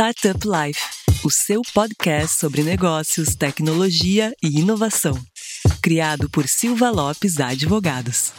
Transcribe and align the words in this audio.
Startup 0.00 0.38
Life, 0.46 0.80
o 1.24 1.28
seu 1.28 1.60
podcast 1.74 2.38
sobre 2.38 2.62
negócios, 2.62 3.34
tecnologia 3.34 4.32
e 4.40 4.60
inovação. 4.60 5.18
Criado 5.82 6.30
por 6.30 6.46
Silva 6.46 6.88
Lopes 6.88 7.40
Advogados. 7.40 8.32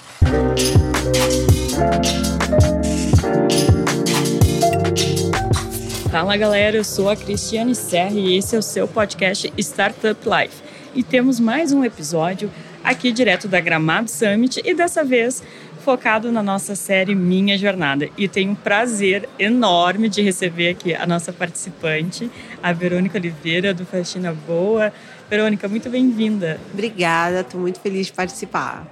Fala 6.10 6.38
galera, 6.38 6.78
eu 6.78 6.84
sou 6.86 7.10
a 7.10 7.18
Cristiane 7.18 7.76
Serra 7.76 8.18
e 8.18 8.38
esse 8.38 8.56
é 8.56 8.60
o 8.60 8.64
seu 8.64 8.88
podcast 8.88 9.52
Startup 9.58 10.18
Life. 10.30 10.64
E 10.96 11.04
temos 11.04 11.42
mais 11.42 11.74
um 11.74 11.84
episódio 11.84 12.50
aqui 12.82 13.12
direto 13.12 13.50
da 13.50 13.60
Gramado 13.60 14.10
Summit 14.10 14.62
e 14.64 14.74
dessa 14.74 15.04
vez 15.04 15.44
focado 15.90 16.32
na 16.32 16.44
nossa 16.44 16.76
série 16.76 17.16
Minha 17.16 17.58
Jornada. 17.58 18.08
E 18.16 18.28
tenho 18.28 18.52
um 18.52 18.56
prazer 18.56 19.28
enorme 19.40 20.08
de 20.08 20.22
receber 20.22 20.70
aqui 20.70 20.94
a 20.94 21.04
nossa 21.08 21.34
participante, 21.34 22.30
a 22.62 22.72
Verônica 22.72 23.18
Oliveira, 23.18 23.74
do 23.74 23.88
Faxina 23.88 24.32
Boa. 24.32 24.94
Verônica, 25.28 25.68
muito 25.68 25.90
bem-vinda. 25.90 26.62
Obrigada, 26.72 27.40
estou 27.40 27.62
muito 27.62 27.80
feliz 27.80 28.06
de 28.06 28.14
participar. 28.14 28.86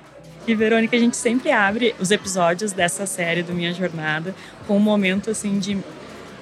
E 0.47 0.55
Verônica, 0.55 0.97
a 0.97 0.99
gente 0.99 1.15
sempre 1.15 1.51
abre 1.51 1.93
os 1.99 2.09
episódios 2.09 2.71
dessa 2.71 3.05
série 3.05 3.43
do 3.43 3.53
Minha 3.53 3.75
Jornada 3.75 4.33
com 4.65 4.75
um 4.75 4.79
momento 4.79 5.29
assim 5.29 5.59
de 5.59 5.77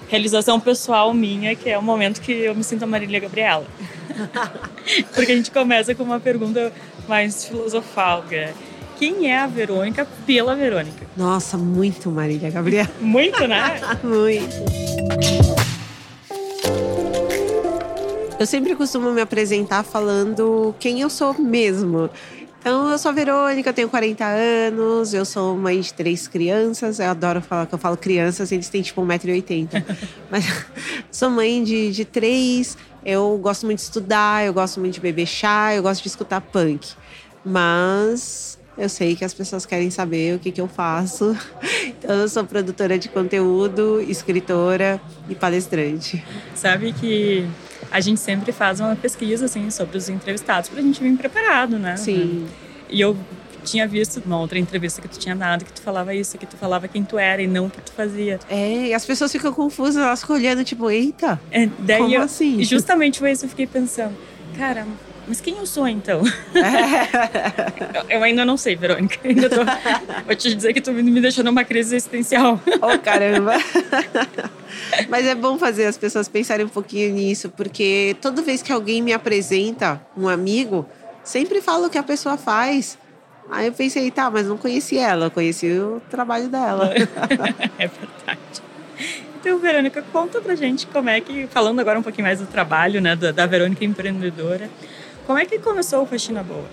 realização 0.08 0.58
pessoal 0.58 1.13
minha, 1.13 1.54
que 1.54 1.70
é 1.70 1.77
o 1.77 1.84
momento 1.84 2.22
que 2.22 2.32
eu 2.32 2.55
me 2.55 2.63
sinto 2.63 2.84
a 2.84 2.88
Marília 2.88 3.20
Gabriela. 3.20 3.68
Porque 5.13 5.34
a 5.34 5.35
gente 5.35 5.52
começa 5.52 5.94
com 5.94 6.04
uma 6.04 6.22
pergunta 6.22 6.72
mais 7.10 7.44
filosofal, 7.44 8.24
quem 8.98 9.30
é 9.30 9.38
a 9.38 9.48
Verônica 9.48 10.08
pela 10.26 10.55
Verônica? 10.55 11.05
Nossa, 11.16 11.58
muito 11.58 12.09
Marília 12.09 12.49
Gabriela. 12.49 12.90
Muito, 12.99 13.48
né? 13.48 13.80
muito. 14.04 14.55
Eu 18.40 18.46
sempre 18.46 18.76
costumo 18.76 19.12
me 19.12 19.21
apresentar 19.21 19.84
falando 19.84 20.76
quem 20.79 21.02
eu 21.02 21.10
sou 21.10 21.34
mesmo. 21.40 22.10
Então, 22.60 22.90
eu 22.90 22.98
sou 22.98 23.10
a 23.10 23.13
Verônica, 23.13 23.71
tenho 23.71 23.87
40 23.87 24.26
anos, 24.26 25.13
eu 25.13 25.24
sou 25.24 25.55
mãe 25.55 25.80
de 25.80 25.93
três 25.93 26.27
crianças. 26.27 26.99
Eu 26.99 27.12
adoro 27.12 27.40
falar 27.40 27.68
que 27.68 27.76
eu 27.76 27.80
falo 27.80 27.96
crianças, 27.96 28.52
eles 28.52 28.68
têm 28.70 28.82
tipo 28.82 29.02
1,80m. 29.04 29.85
Mas 30.32 30.65
sou 31.12 31.30
mãe 31.30 31.63
de, 31.63 31.91
de 31.91 32.04
três, 32.04 32.76
eu 33.05 33.37
gosto 33.37 33.65
muito 33.68 33.77
de 33.77 33.84
estudar, 33.84 34.46
eu 34.46 34.54
gosto 34.54 34.80
muito 34.80 34.96
de 34.96 34.99
beber 34.99 35.27
chá, 35.27 35.76
eu 35.76 35.84
gosto 35.84 36.02
de 36.02 36.07
escutar 36.07 36.41
punk. 36.41 36.87
Mas 37.46 38.55
eu 38.77 38.90
sei 38.90 39.15
que 39.15 39.23
as 39.23 39.34
pessoas 39.34 39.65
querem 39.65 39.90
saber 39.90 40.35
o 40.35 40.40
que, 40.40 40.51
que 40.51 40.62
eu 40.62 40.68
faço. 40.68 41.35
Então, 41.85 42.15
eu 42.15 42.27
sou 42.27 42.43
produtora 42.43 42.99
de 42.99 43.09
conteúdo, 43.09 44.01
escritora 44.01 45.01
e 45.29 45.35
palestrante. 45.35 46.23
Sabe 46.54 46.93
que 46.93 47.48
a 47.91 47.99
gente 47.99 48.20
sempre 48.20 48.51
faz 48.51 48.79
uma 48.79 48.96
pesquisa 48.96 49.46
assim 49.46 49.70
sobre 49.71 49.98
os 49.98 50.09
entrevistados 50.09 50.70
para 50.70 50.79
a 50.79 50.84
gente 50.84 51.01
vir 51.01 51.15
preparado, 51.18 51.79
né? 51.79 51.96
Sim. 51.98 52.46
E 52.90 53.01
eu 53.01 53.15
tinha 53.63 53.87
visto 53.87 54.21
numa 54.23 54.40
outra 54.40 54.59
entrevista 54.59 55.01
que 55.01 55.07
tu 55.07 55.18
tinha 55.18 55.35
dado 55.35 55.65
que 55.65 55.73
tu 55.73 55.81
falava 55.81 56.13
isso, 56.13 56.37
que 56.37 56.46
tu 56.46 56.55
falava 56.55 56.87
quem 56.87 57.03
tu 57.03 57.18
era 57.18 57.41
e 57.41 57.48
não 57.48 57.65
o 57.65 57.70
que 57.70 57.81
tu 57.81 57.91
fazia. 57.91 58.40
É, 58.49 58.87
e 58.87 58.93
as 58.93 59.05
pessoas 59.05 59.31
ficam 59.31 59.51
confusas, 59.51 59.98
elas 59.98 60.21
ficam 60.21 60.35
olhando, 60.35 60.63
tipo, 60.63 60.90
eita. 60.90 61.40
É, 61.51 61.68
daí 61.79 61.98
como 61.98 62.13
eu, 62.13 62.21
assim? 62.21 62.59
E 62.59 62.63
justamente 62.63 63.20
foi 63.20 63.31
isso 63.31 63.41
que 63.41 63.46
eu 63.46 63.49
fiquei 63.49 63.68
pensando. 63.68 64.16
Cara, 64.57 64.85
mas 65.28 65.41
quem 65.41 65.57
eu 65.57 65.66
sou 65.66 65.88
então? 65.88 66.22
eu 68.09 68.23
ainda 68.23 68.45
não 68.45 68.57
sei, 68.57 68.75
Verônica. 68.75 69.18
Ainda 69.23 69.50
tô... 69.50 69.63
Vou 70.25 70.35
te 70.35 70.53
dizer 70.53 70.73
que 70.73 70.81
tu 70.81 70.91
me 70.91 71.22
deixou 71.22 71.44
numa 71.44 71.63
crise 71.63 71.95
existencial. 71.95 72.59
Oh, 72.81 73.00
caramba! 73.00 73.53
Mas 75.09 75.25
é 75.25 75.35
bom 75.35 75.57
fazer 75.57 75.85
as 75.85 75.97
pessoas 75.97 76.28
pensarem 76.28 76.66
um 76.66 76.69
pouquinho 76.69 77.13
nisso, 77.13 77.50
porque 77.50 78.16
toda 78.22 78.41
vez 78.41 78.62
que 78.62 78.72
alguém 78.72 79.01
me 79.01 79.13
apresenta 79.13 80.01
um 80.18 80.28
amigo, 80.28 80.85
sempre 81.24 81.62
fala 81.62 81.88
o 81.88 81.90
que 81.90 81.97
a 81.97 82.03
pessoa 82.03 82.38
faz. 82.38 82.97
Aí 83.50 83.68
eu 83.68 83.74
pensei, 83.74 84.09
tá, 84.09 84.30
mas 84.30 84.47
não 84.47 84.58
conheci 84.58 84.97
ela, 84.97 85.30
conheci 85.30 85.72
o 85.72 86.02
trabalho 86.09 86.50
dela. 86.50 86.91
é 87.78 87.88
verdade. 87.88 88.66
Então, 89.40 89.59
Verônica, 89.59 90.03
conta 90.12 90.41
pra 90.41 90.56
gente 90.56 90.88
como 90.88 91.09
é 91.09 91.22
que, 91.22 91.46
falando 91.47 91.80
agora 91.80 92.00
um 92.00 92.03
pouquinho 92.03 92.25
mais 92.25 92.40
do 92.40 92.47
trabalho, 92.47 93.00
né, 93.00 93.16
da, 93.16 93.31
da 93.31 93.46
Verônica 93.46 93.85
empreendedora, 93.85 94.69
como 95.25 95.40
é 95.40 95.46
que 95.46 95.59
começou 95.59 96.03
o 96.03 96.06
Faxina 96.06 96.44
Boa? 96.44 96.66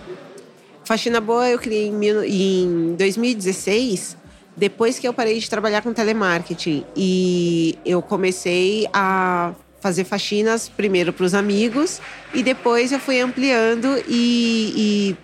Faxina 0.85 1.21
Boa 1.21 1.49
eu 1.49 1.59
criei 1.59 1.89
em, 1.89 2.05
em 2.27 2.95
2016, 2.97 4.17
depois 4.57 4.99
que 4.99 5.09
eu 5.09 5.15
parei 5.15 5.39
de 5.39 5.49
trabalhar 5.49 5.83
com 5.83 5.93
telemarketing. 5.93 6.85
E 6.97 7.79
eu 7.85 8.03
comecei 8.03 8.87
a 8.93 9.55
fazer 9.81 10.05
faxinas 10.05 10.69
primeiro 10.69 11.13
para 11.13 11.25
os 11.25 11.35
amigos 11.35 12.01
e 12.33 12.43
depois 12.43 12.93
eu 12.93 13.01
fui 13.01 13.21
ampliando 13.21 14.01
e, 14.07 14.73
e 14.77 15.17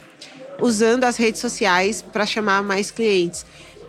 usando 0.61 1.05
as 1.05 1.17
redes 1.17 1.41
sociais 1.41 2.03
para 2.03 2.27
chamar 2.27 2.63
mais 2.63 2.91
clientes. 2.91 3.47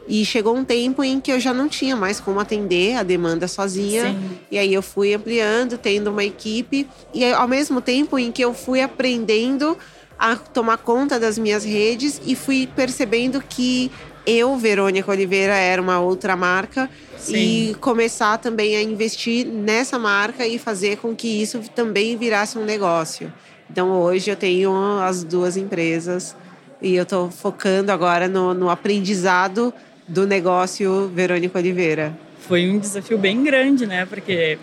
E 0.10 0.26
chegou 0.26 0.56
um 0.56 0.66
tempo 0.66 1.04
em 1.04 1.22
que 1.22 1.32
eu 1.32 1.40
já 1.40 1.54
não 1.54 1.70
tinha 1.70 1.96
mais 1.96 2.20
como 2.20 2.40
atender 2.40 2.96
a 2.96 3.04
demanda 3.04 3.48
sozinha. 3.48 4.06
Sim. 4.06 4.40
E 4.50 4.58
aí 4.58 4.74
eu 4.74 4.82
fui 4.82 5.14
ampliando, 5.14 5.78
tendo 5.78 6.10
uma 6.10 6.24
equipe. 6.24 6.88
E 7.14 7.24
ao 7.32 7.48
mesmo 7.48 7.80
tempo 7.80 8.18
em 8.18 8.32
que 8.32 8.44
eu 8.44 8.52
fui 8.52 8.82
aprendendo 8.82 9.78
a 10.18 10.36
tomar 10.36 10.78
conta 10.78 11.20
das 11.20 11.38
minhas 11.38 11.64
redes 11.64 12.20
e 12.26 12.36
fui 12.36 12.68
percebendo 12.76 13.40
que 13.40 13.92
eu, 14.26 14.58
Verônica 14.58 15.12
Oliveira, 15.12 15.54
era 15.54 15.80
uma 15.80 16.00
outra 16.00 16.36
marca. 16.36 16.90
Sim. 17.16 17.36
E 17.72 17.76
começar 17.76 18.40
também 18.40 18.76
a 18.78 18.82
investir 18.82 19.46
nessa 19.46 20.00
marca 20.00 20.48
e 20.48 20.58
fazer 20.58 20.98
com 20.98 21.16
que 21.16 21.28
isso 21.28 21.60
também 21.76 22.18
virasse 22.18 22.58
um 22.58 22.66
negócio. 22.66 23.32
Então 23.70 23.92
hoje 23.92 24.32
eu 24.32 24.36
tenho 24.36 24.72
as 25.02 25.24
duas 25.24 25.56
empresas 25.56 26.36
e 26.82 26.96
eu 26.96 27.04
estou 27.04 27.30
focando 27.30 27.92
agora 27.92 28.28
no, 28.28 28.56
no 28.56 28.70
aprendizado 28.72 29.72
do 30.10 30.28
negócio 30.28 31.10
Verônica 31.14 31.58
Oliveira. 31.58 32.18
Foi 32.40 32.70
um 32.70 32.80
desafio 32.80 33.18
bem 33.18 33.44
grande, 33.44 33.86
né? 33.86 34.06
Porque 34.06 34.58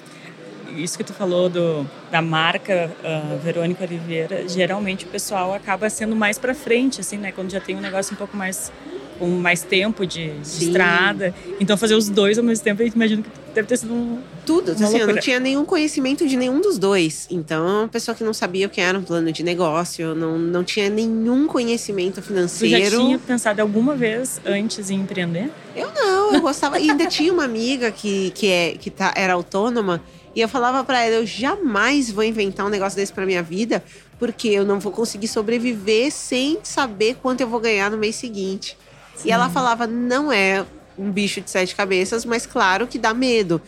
isso 0.77 0.99
que 0.99 1.05
tu 1.05 1.13
falou 1.13 1.49
do, 1.49 1.89
da 2.11 2.21
marca 2.21 2.91
uh, 3.03 3.39
Verônica 3.39 3.85
Oliveira, 3.85 4.47
geralmente 4.49 5.05
o 5.05 5.09
pessoal 5.09 5.55
acaba 5.55 5.89
sendo 5.89 6.15
mais 6.15 6.39
para 6.39 6.55
frente, 6.55 7.01
assim, 7.01 7.17
né? 7.17 7.33
Quando 7.33 7.51
já 7.51 7.61
tem 7.61 7.77
um 7.77 7.81
negócio 7.81 8.13
um 8.13 8.17
pouco 8.17 8.37
mais 8.37 8.73
com 9.19 9.27
mais 9.29 9.63
tempo 9.63 10.05
de, 10.05 10.31
de 10.31 10.43
estrada. 10.43 11.35
Então 11.59 11.77
fazer 11.77 11.95
os 11.95 12.09
dois 12.09 12.37
ao 12.37 12.45
mesmo 12.45 12.63
tempo, 12.63 12.83
eu 12.83 12.89
imagino 12.89 13.23
que 13.23 13.31
deve 13.57 13.69
ter 13.69 13.79
sido 13.79 13.95
um 13.95 14.21
tudo. 14.45 14.73
Assim, 14.73 14.85
eu 14.85 14.91
não 14.91 14.99
loucura. 14.99 15.21
tinha 15.21 15.41
nenhum 15.41 15.65
conhecimento 15.65 16.27
de 16.27 16.37
nenhum 16.37 16.61
dos 16.61 16.79
dois. 16.79 17.27
Então, 17.31 17.81
uma 17.81 17.89
pessoa 17.89 18.15
que 18.15 18.23
não 18.23 18.35
sabia 18.35 18.67
o 18.67 18.71
que 18.71 18.81
era 18.81 18.99
um 18.99 19.03
plano 19.03 19.33
de 19.33 19.43
negócio, 19.43 20.15
não, 20.15 20.39
não 20.39 20.63
tinha 20.63 20.89
nenhum 20.91 21.47
conhecimento 21.47 22.21
financeiro. 22.23 22.91
já 22.91 22.99
tinha 22.99 23.19
pensado 23.19 23.61
alguma 23.61 23.95
vez 23.95 24.41
antes 24.45 24.91
em 24.91 25.01
empreender? 25.01 25.51
Eu 25.75 25.91
não, 25.93 26.35
eu 26.35 26.41
gostava. 26.41 26.79
E 26.79 26.91
ainda 26.91 27.07
tinha 27.07 27.33
uma 27.33 27.45
amiga 27.45 27.91
que, 27.91 28.31
que, 28.31 28.47
é, 28.47 28.73
que 28.73 28.91
tá, 28.91 29.13
era 29.17 29.33
autônoma. 29.33 30.03
E 30.35 30.41
eu 30.41 30.49
falava 30.49 30.85
para 30.85 31.03
ela: 31.03 31.17
eu 31.17 31.27
jamais 31.27 32.11
vou 32.11 32.23
inventar 32.23 32.67
um 32.67 32.69
negócio 32.69 32.97
desse 32.97 33.13
para 33.13 33.25
minha 33.25 33.43
vida, 33.43 33.83
porque 34.19 34.49
eu 34.49 34.65
não 34.67 34.79
vou 34.79 34.93
conseguir 34.93 35.29
sobreviver 35.29 36.13
sem 36.13 36.59
saber 36.63 37.17
quanto 37.23 37.41
eu 37.41 37.49
vou 37.49 37.59
ganhar 37.59 37.91
no 37.91 37.97
mês 37.97 38.17
seguinte. 38.17 38.77
E 39.25 39.31
ela 39.33 39.49
falava: 39.49 39.87
não 39.87 40.31
é 40.31 40.67
um 40.99 41.11
bicho 41.11 41.41
de 41.41 41.51
sete 41.51 41.75
cabeças, 41.75 42.25
mas 42.25 42.47
claro 42.47 42.87
que 42.87 42.99
dá 42.99 43.13
medo, 43.13 43.61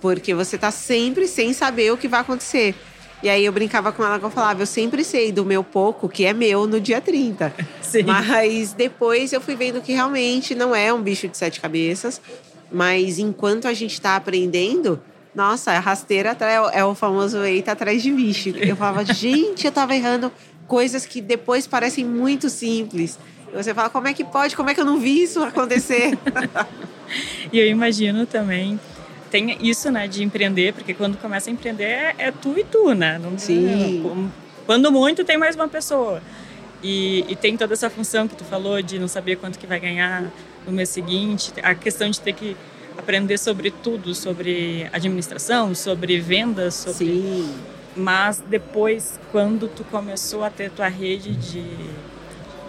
porque 0.00 0.34
você 0.34 0.56
tá 0.56 0.70
sempre 0.70 1.26
sem 1.26 1.52
saber 1.52 1.92
o 1.92 1.96
que 1.96 2.08
vai 2.08 2.20
acontecer. 2.20 2.74
E 3.22 3.28
aí 3.28 3.44
eu 3.44 3.52
brincava 3.52 3.92
com 3.92 4.04
ela 4.04 4.18
que 4.18 4.24
eu 4.24 4.30
falava: 4.30 4.62
eu 4.62 4.66
sempre 4.66 5.04
sei 5.04 5.30
do 5.30 5.44
meu 5.44 5.62
pouco, 5.62 6.08
que 6.08 6.24
é 6.24 6.32
meu 6.32 6.66
no 6.66 6.80
dia 6.80 7.00
30. 7.00 7.54
Sim. 7.80 8.02
Mas 8.02 8.72
depois 8.72 9.32
eu 9.32 9.40
fui 9.40 9.54
vendo 9.54 9.80
que 9.80 9.92
realmente 9.92 10.54
não 10.54 10.74
é 10.74 10.92
um 10.92 11.00
bicho 11.00 11.28
de 11.28 11.36
sete 11.36 11.60
cabeças. 11.60 12.20
Mas 12.70 13.18
enquanto 13.18 13.68
a 13.68 13.74
gente 13.74 13.92
está 13.92 14.16
aprendendo, 14.16 15.00
nossa, 15.34 15.72
a 15.72 15.78
rasteira 15.78 16.36
é 16.72 16.84
o 16.84 16.94
famoso 16.94 17.38
eita 17.44 17.72
atrás 17.72 18.02
de 18.02 18.10
bicho. 18.10 18.48
Eu 18.50 18.74
falava, 18.74 19.04
gente, 19.12 19.66
eu 19.66 19.72
tava 19.72 19.94
errando 19.94 20.32
coisas 20.66 21.04
que 21.04 21.20
depois 21.20 21.66
parecem 21.66 22.04
muito 22.04 22.48
simples. 22.48 23.18
Você 23.52 23.74
fala, 23.74 23.90
como 23.90 24.08
é 24.08 24.14
que 24.14 24.24
pode? 24.24 24.56
Como 24.56 24.70
é 24.70 24.74
que 24.74 24.80
eu 24.80 24.84
não 24.84 24.98
vi 24.98 25.22
isso 25.22 25.42
acontecer? 25.42 26.18
E 27.52 27.58
eu 27.58 27.66
imagino 27.66 28.24
também 28.24 28.80
tem 29.32 29.56
isso, 29.66 29.90
né, 29.90 30.06
de 30.06 30.22
empreender, 30.22 30.74
porque 30.74 30.92
quando 30.92 31.16
começa 31.16 31.48
a 31.48 31.52
empreender 31.52 32.14
é, 32.18 32.30
tu 32.30 32.58
e 32.58 32.64
tu, 32.64 32.92
né? 32.92 33.18
Não, 33.18 33.38
Sim. 33.38 34.30
quando 34.66 34.92
muito 34.92 35.24
tem 35.24 35.38
mais 35.38 35.56
uma 35.56 35.66
pessoa. 35.66 36.22
E, 36.82 37.24
e 37.26 37.34
tem 37.34 37.56
toda 37.56 37.72
essa 37.72 37.88
função 37.88 38.28
que 38.28 38.36
tu 38.36 38.44
falou 38.44 38.82
de 38.82 38.98
não 38.98 39.08
saber 39.08 39.36
quanto 39.36 39.58
que 39.58 39.66
vai 39.66 39.80
ganhar 39.80 40.30
no 40.66 40.72
mês 40.72 40.90
seguinte, 40.90 41.50
a 41.62 41.74
questão 41.74 42.10
de 42.10 42.20
ter 42.20 42.34
que 42.34 42.54
aprender 42.98 43.38
sobre 43.38 43.70
tudo, 43.70 44.14
sobre 44.14 44.86
administração, 44.92 45.74
sobre 45.74 46.20
vendas, 46.20 46.74
sobre 46.74 47.06
Sim. 47.06 47.54
mas 47.96 48.42
depois, 48.46 49.18
quando 49.30 49.66
tu 49.66 49.82
começou 49.84 50.44
a 50.44 50.50
ter 50.50 50.70
tua 50.70 50.88
rede 50.88 51.34
de, 51.34 51.64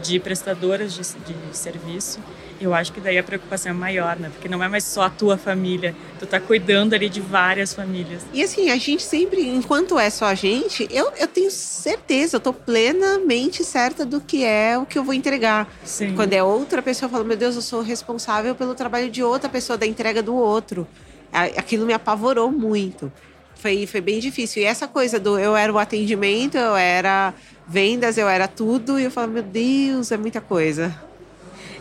de 0.02 0.20
prestadoras 0.20 0.94
de, 0.94 1.02
de 1.02 1.58
serviço 1.58 2.20
eu 2.64 2.74
acho 2.74 2.94
que 2.94 3.02
daí 3.02 3.18
a 3.18 3.24
preocupação 3.24 3.72
é 3.72 3.74
maior, 3.74 4.18
né? 4.18 4.30
Porque 4.34 4.48
não 4.48 4.64
é 4.64 4.68
mais 4.68 4.84
só 4.84 5.04
a 5.04 5.10
tua 5.10 5.38
família, 5.38 5.96
tu 6.20 6.26
tá 6.26 6.40
cuidando 6.40 6.94
ali 6.94 7.10
de 7.10 7.20
várias 7.20 7.74
famílias. 7.74 8.24
E 8.34 8.42
assim, 8.42 8.70
a 8.70 8.78
gente 8.78 9.04
sempre, 9.04 9.48
enquanto 9.48 10.00
é 10.00 10.10
só 10.10 10.26
a 10.26 10.36
gente, 10.36 10.88
eu, 10.92 11.12
eu 11.18 11.28
tenho 11.28 11.52
certeza, 11.52 12.38
eu 12.38 12.40
tô 12.40 12.54
plenamente 12.54 13.64
certa 13.64 14.06
do 14.06 14.22
que 14.22 14.44
é 14.44 14.78
o 14.78 14.86
que 14.86 14.98
eu 14.98 15.04
vou 15.04 15.14
entregar. 15.14 15.72
Sim. 15.84 16.16
Quando 16.16 16.34
é 16.34 16.44
outra 16.44 16.82
pessoa, 16.82 17.08
eu 17.08 17.12
falo, 17.12 17.26
meu 17.26 17.38
Deus, 17.38 17.56
eu 17.56 17.62
sou 17.62 17.82
responsável 17.82 18.56
pelo 18.56 18.74
trabalho 18.76 19.10
de 19.10 19.24
outra 19.24 19.50
pessoa, 19.50 19.78
da 19.78 19.86
entrega 19.86 20.22
do 20.24 20.36
outro. 20.36 20.88
Aquilo 21.32 21.86
me 21.86 21.94
apavorou 21.94 22.52
muito. 22.52 23.12
Foi, 23.56 23.88
foi 23.88 24.02
bem 24.02 24.20
difícil. 24.20 24.62
E 24.62 24.66
essa 24.66 24.88
coisa 24.88 25.20
do 25.20 25.40
eu 25.40 25.56
era 25.56 25.72
o 25.72 25.80
atendimento, 25.80 26.58
eu 26.58 26.76
era 26.76 27.34
vendas, 27.68 28.18
eu 28.18 28.28
era 28.28 28.48
tudo, 28.48 29.00
e 29.00 29.04
eu 29.04 29.12
falo, 29.12 29.32
meu 29.32 29.44
Deus, 29.44 30.12
é 30.12 30.18
muita 30.18 30.42
coisa. 30.42 30.96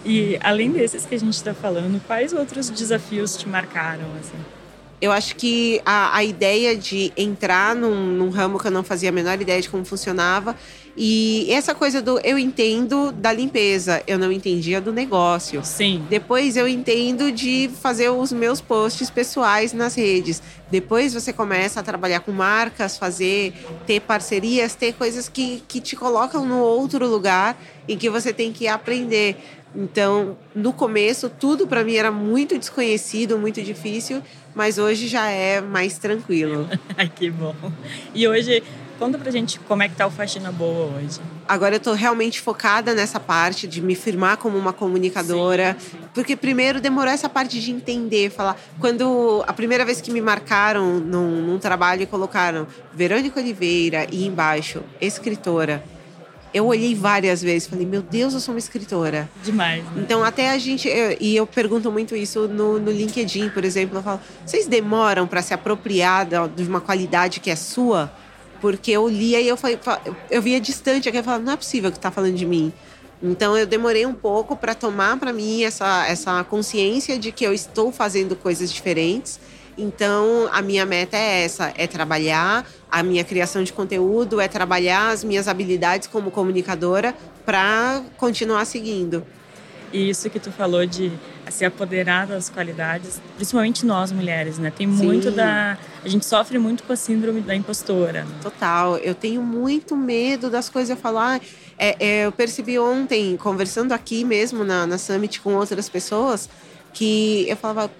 E 0.04 0.38
além 0.42 0.70
desses 0.70 1.04
que 1.06 1.14
a 1.14 1.18
gente 1.18 1.34
está 1.34 1.54
falando, 1.54 2.00
quais 2.06 2.32
outros 2.32 2.68
desafios 2.70 3.36
te 3.36 3.48
marcaram? 3.48 4.06
Assim? 4.18 4.38
Eu 5.02 5.10
acho 5.10 5.34
que 5.34 5.82
a, 5.84 6.16
a 6.16 6.22
ideia 6.22 6.76
de 6.76 7.12
entrar 7.16 7.74
num, 7.74 8.06
num, 8.06 8.30
ramo 8.30 8.56
que 8.56 8.68
eu 8.68 8.70
não 8.70 8.84
fazia 8.84 9.08
a 9.08 9.12
menor 9.12 9.40
ideia 9.40 9.60
de 9.60 9.68
como 9.68 9.84
funcionava. 9.84 10.56
E 10.96 11.48
essa 11.50 11.74
coisa 11.74 12.00
do 12.00 12.20
eu 12.22 12.38
entendo 12.38 13.10
da 13.10 13.32
limpeza, 13.32 14.00
eu 14.06 14.16
não 14.16 14.30
entendia 14.30 14.80
do 14.80 14.92
negócio. 14.92 15.64
Sim. 15.64 16.06
Depois 16.08 16.56
eu 16.56 16.68
entendo 16.68 17.32
de 17.32 17.68
fazer 17.80 18.10
os 18.10 18.30
meus 18.32 18.60
posts 18.60 19.10
pessoais 19.10 19.72
nas 19.72 19.96
redes. 19.96 20.40
Depois 20.70 21.12
você 21.12 21.32
começa 21.32 21.80
a 21.80 21.82
trabalhar 21.82 22.20
com 22.20 22.30
marcas, 22.30 22.96
fazer, 22.96 23.54
ter 23.84 24.00
parcerias, 24.02 24.76
ter 24.76 24.92
coisas 24.92 25.28
que, 25.28 25.64
que 25.66 25.80
te 25.80 25.96
colocam 25.96 26.46
no 26.46 26.58
outro 26.58 27.08
lugar 27.08 27.60
em 27.88 27.98
que 27.98 28.08
você 28.08 28.32
tem 28.32 28.52
que 28.52 28.68
aprender. 28.68 29.36
Então, 29.74 30.36
no 30.54 30.72
começo, 30.72 31.30
tudo 31.30 31.66
para 31.66 31.82
mim 31.82 31.94
era 31.94 32.10
muito 32.10 32.58
desconhecido, 32.58 33.38
muito 33.38 33.62
difícil, 33.62 34.22
mas 34.54 34.78
hoje 34.78 35.08
já 35.08 35.30
é 35.30 35.60
mais 35.60 35.98
tranquilo. 35.98 36.68
Ai, 36.96 37.08
que 37.08 37.30
bom. 37.30 37.54
E 38.14 38.28
hoje, 38.28 38.62
conta 38.98 39.16
pra 39.16 39.30
gente 39.30 39.58
como 39.60 39.82
é 39.82 39.88
que 39.88 39.96
tá 39.96 40.06
o 40.06 40.10
Faxina 40.10 40.52
Boa 40.52 40.96
hoje. 40.96 41.20
Agora 41.48 41.76
eu 41.76 41.80
tô 41.80 41.92
realmente 41.92 42.40
focada 42.40 42.94
nessa 42.94 43.18
parte 43.18 43.66
de 43.66 43.80
me 43.80 43.94
firmar 43.94 44.36
como 44.36 44.56
uma 44.56 44.72
comunicadora, 44.72 45.76
Sim. 45.78 45.98
porque 46.14 46.36
primeiro 46.36 46.80
demorou 46.80 47.12
essa 47.12 47.28
parte 47.28 47.60
de 47.60 47.72
entender, 47.72 48.30
falar. 48.30 48.56
Quando 48.78 49.42
a 49.46 49.52
primeira 49.52 49.84
vez 49.84 50.00
que 50.00 50.10
me 50.10 50.20
marcaram 50.20 51.00
num, 51.00 51.42
num 51.46 51.58
trabalho 51.58 52.02
e 52.02 52.06
colocaram 52.06 52.66
Verônica 52.92 53.40
Oliveira 53.40 54.06
e 54.12 54.26
embaixo, 54.26 54.82
escritora 55.00 55.82
eu 56.54 56.66
olhei 56.66 56.94
várias 56.94 57.42
vezes, 57.42 57.66
falei, 57.66 57.86
meu 57.86 58.02
Deus, 58.02 58.34
eu 58.34 58.40
sou 58.40 58.54
uma 58.54 58.58
escritora. 58.58 59.28
Demais. 59.42 59.84
Né? 59.84 60.02
Então, 60.02 60.22
até 60.22 60.50
a 60.50 60.58
gente. 60.58 60.88
Eu, 60.88 61.16
e 61.20 61.34
eu 61.34 61.46
pergunto 61.46 61.90
muito 61.90 62.14
isso 62.14 62.46
no, 62.46 62.78
no 62.78 62.90
LinkedIn, 62.90 63.50
por 63.50 63.64
exemplo. 63.64 63.98
Eu 63.98 64.02
falo, 64.02 64.20
vocês 64.44 64.66
demoram 64.66 65.26
para 65.26 65.40
se 65.40 65.54
apropriar 65.54 66.26
de 66.26 66.62
uma 66.64 66.80
qualidade 66.80 67.40
que 67.40 67.50
é 67.50 67.56
sua? 67.56 68.12
Porque 68.60 68.90
eu 68.90 69.08
lia 69.08 69.40
e 69.40 69.48
eu, 69.48 69.56
falei, 69.56 69.78
eu 70.30 70.40
via 70.40 70.60
distante 70.60 71.08
aqui, 71.08 71.18
eu 71.18 71.24
falava, 71.24 71.42
não 71.42 71.52
é 71.52 71.56
possível 71.56 71.90
que 71.90 71.98
está 71.98 72.10
falando 72.10 72.34
de 72.34 72.46
mim. 72.46 72.72
Então, 73.22 73.56
eu 73.56 73.66
demorei 73.66 74.04
um 74.04 74.14
pouco 74.14 74.56
para 74.56 74.74
tomar 74.74 75.16
para 75.16 75.32
mim 75.32 75.62
essa, 75.62 76.06
essa 76.06 76.44
consciência 76.44 77.18
de 77.18 77.32
que 77.32 77.44
eu 77.44 77.52
estou 77.52 77.92
fazendo 77.92 78.36
coisas 78.36 78.72
diferentes 78.72 79.40
então, 79.82 80.48
a 80.52 80.62
minha 80.62 80.86
meta 80.86 81.16
é 81.16 81.44
essa: 81.44 81.72
é 81.76 81.86
trabalhar 81.86 82.64
a 82.90 83.02
minha 83.02 83.24
criação 83.24 83.64
de 83.64 83.72
conteúdo, 83.72 84.40
é 84.40 84.46
trabalhar 84.46 85.10
as 85.10 85.24
minhas 85.24 85.48
habilidades 85.48 86.06
como 86.06 86.30
comunicadora 86.30 87.14
para 87.44 88.02
continuar 88.16 88.64
seguindo. 88.64 89.26
E 89.92 90.08
isso 90.08 90.30
que 90.30 90.38
tu 90.38 90.50
falou 90.52 90.86
de 90.86 91.12
se 91.50 91.64
apoderar 91.64 92.26
das 92.26 92.48
qualidades, 92.48 93.20
principalmente 93.36 93.84
nós 93.84 94.10
mulheres, 94.10 94.56
né? 94.56 94.72
Tem 94.74 94.86
muito 94.86 95.30
Sim. 95.30 95.36
da. 95.36 95.76
A 96.02 96.08
gente 96.08 96.24
sofre 96.24 96.58
muito 96.58 96.84
com 96.84 96.92
a 96.92 96.96
síndrome 96.96 97.40
da 97.40 97.54
impostora. 97.54 98.26
Total. 98.40 98.96
Eu 98.98 99.14
tenho 99.14 99.42
muito 99.42 99.96
medo 99.96 100.48
das 100.48 100.68
coisas. 100.68 100.90
Eu 100.90 100.96
falo, 100.96 101.18
ah, 101.18 101.40
é, 101.76 101.96
é, 101.98 102.26
eu 102.26 102.32
percebi 102.32 102.78
ontem, 102.78 103.36
conversando 103.36 103.92
aqui 103.92 104.24
mesmo 104.24 104.64
na, 104.64 104.86
na 104.86 104.96
Summit 104.96 105.40
com 105.40 105.54
outras 105.54 105.88
pessoas, 105.88 106.48
que 106.94 107.46
eu 107.48 107.56
falava, 107.56 107.90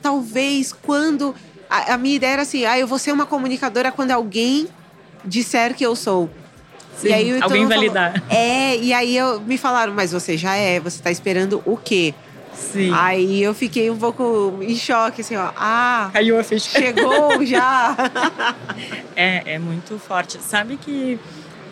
talvez 0.00 0.72
quando. 0.72 1.34
A, 1.68 1.94
a, 1.94 1.98
minha 1.98 2.16
ideia 2.16 2.32
era 2.32 2.42
assim: 2.42 2.64
ah, 2.64 2.78
eu 2.78 2.86
vou 2.86 2.98
ser 2.98 3.12
uma 3.12 3.26
comunicadora 3.26 3.92
quando 3.92 4.10
alguém 4.10 4.68
disser 5.24 5.74
que 5.74 5.84
eu 5.84 5.94
sou. 5.94 6.30
Sim, 6.96 7.08
e 7.08 7.12
aí, 7.12 7.40
alguém 7.40 7.66
validar. 7.66 8.22
é, 8.28 8.76
e 8.76 8.92
aí 8.92 9.16
eu, 9.16 9.40
me 9.40 9.56
falaram, 9.56 9.94
mas 9.94 10.12
você 10.12 10.36
já 10.36 10.54
é, 10.54 10.78
você 10.78 10.98
está 10.98 11.10
esperando 11.10 11.62
o 11.64 11.76
quê? 11.76 12.14
Sim. 12.52 12.92
Aí 12.94 13.42
eu 13.42 13.54
fiquei 13.54 13.90
um 13.90 13.96
pouco 13.96 14.58
em 14.60 14.76
choque, 14.76 15.22
assim, 15.22 15.36
ó. 15.36 15.50
Ah, 15.56 16.10
caiu 16.12 16.38
a 16.38 16.44
ficha. 16.44 16.78
Chegou 16.78 17.44
já. 17.46 17.96
é, 19.16 19.54
é 19.54 19.58
muito 19.58 19.98
forte. 19.98 20.38
Sabe 20.42 20.76
que 20.76 21.18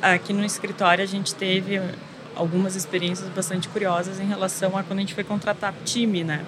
aqui 0.00 0.32
no 0.32 0.44
escritório 0.44 1.02
a 1.02 1.06
gente 1.06 1.34
teve 1.34 1.80
algumas 2.34 2.76
experiências 2.76 3.28
bastante 3.28 3.68
curiosas 3.68 4.20
em 4.20 4.26
relação 4.26 4.76
a 4.76 4.82
quando 4.82 4.98
a 4.98 5.02
gente 5.02 5.14
foi 5.14 5.24
contratar 5.24 5.74
time, 5.84 6.22
né? 6.24 6.44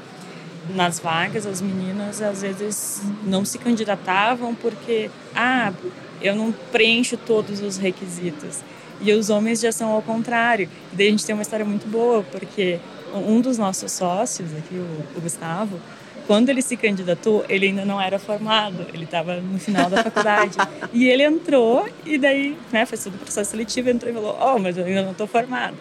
Nas 0.69 1.01
vagas, 1.01 1.47
as 1.47 1.61
meninas 1.61 2.21
às 2.21 2.43
vezes 2.43 3.03
não 3.25 3.45
se 3.45 3.59
candidatavam 3.59 4.55
porque, 4.55 5.11
ah, 5.35 5.73
eu 6.21 6.35
não 6.35 6.53
preencho 6.53 7.17
todos 7.17 7.61
os 7.61 7.77
requisitos. 7.77 8.61
E 9.01 9.13
os 9.13 9.31
homens 9.31 9.61
já 9.61 9.73
são 9.73 9.91
ao 9.91 10.03
contrário. 10.03 10.69
E 10.93 10.97
daí 10.97 11.09
a 11.09 11.11
gente 11.11 11.25
tem 11.25 11.35
uma 11.35 11.43
história 11.43 11.65
muito 11.65 11.89
boa, 11.89 12.23
porque 12.23 12.79
um 13.15 13.41
dos 13.41 13.57
nossos 13.57 13.91
sócios, 13.93 14.51
aqui, 14.55 14.75
o, 14.75 15.19
o 15.19 15.21
Gustavo, 15.21 15.81
quando 16.27 16.49
ele 16.49 16.63
se 16.63 16.77
candidatou, 16.77 17.45
ele 17.49 17.67
ainda 17.67 17.85
não 17.85 18.01
era 18.01 18.19
formado, 18.19 18.87
ele 18.95 19.05
estava 19.05 19.41
no 19.41 19.59
final 19.59 19.91
da 19.91 20.03
faculdade. 20.05 20.57
e 20.93 21.09
ele 21.09 21.25
entrou, 21.25 21.89
e 22.05 22.19
daí, 22.19 22.57
né, 22.71 22.87
fez 22.87 23.03
todo 23.03 23.15
o 23.15 23.19
processo 23.19 23.51
seletivo, 23.51 23.91
entrou 23.91 24.13
e 24.13 24.15
falou: 24.15 24.39
Oh, 24.41 24.59
mas 24.59 24.77
eu 24.77 24.85
ainda 24.85 25.03
não 25.03 25.13
estou 25.13 25.27
formado. 25.27 25.75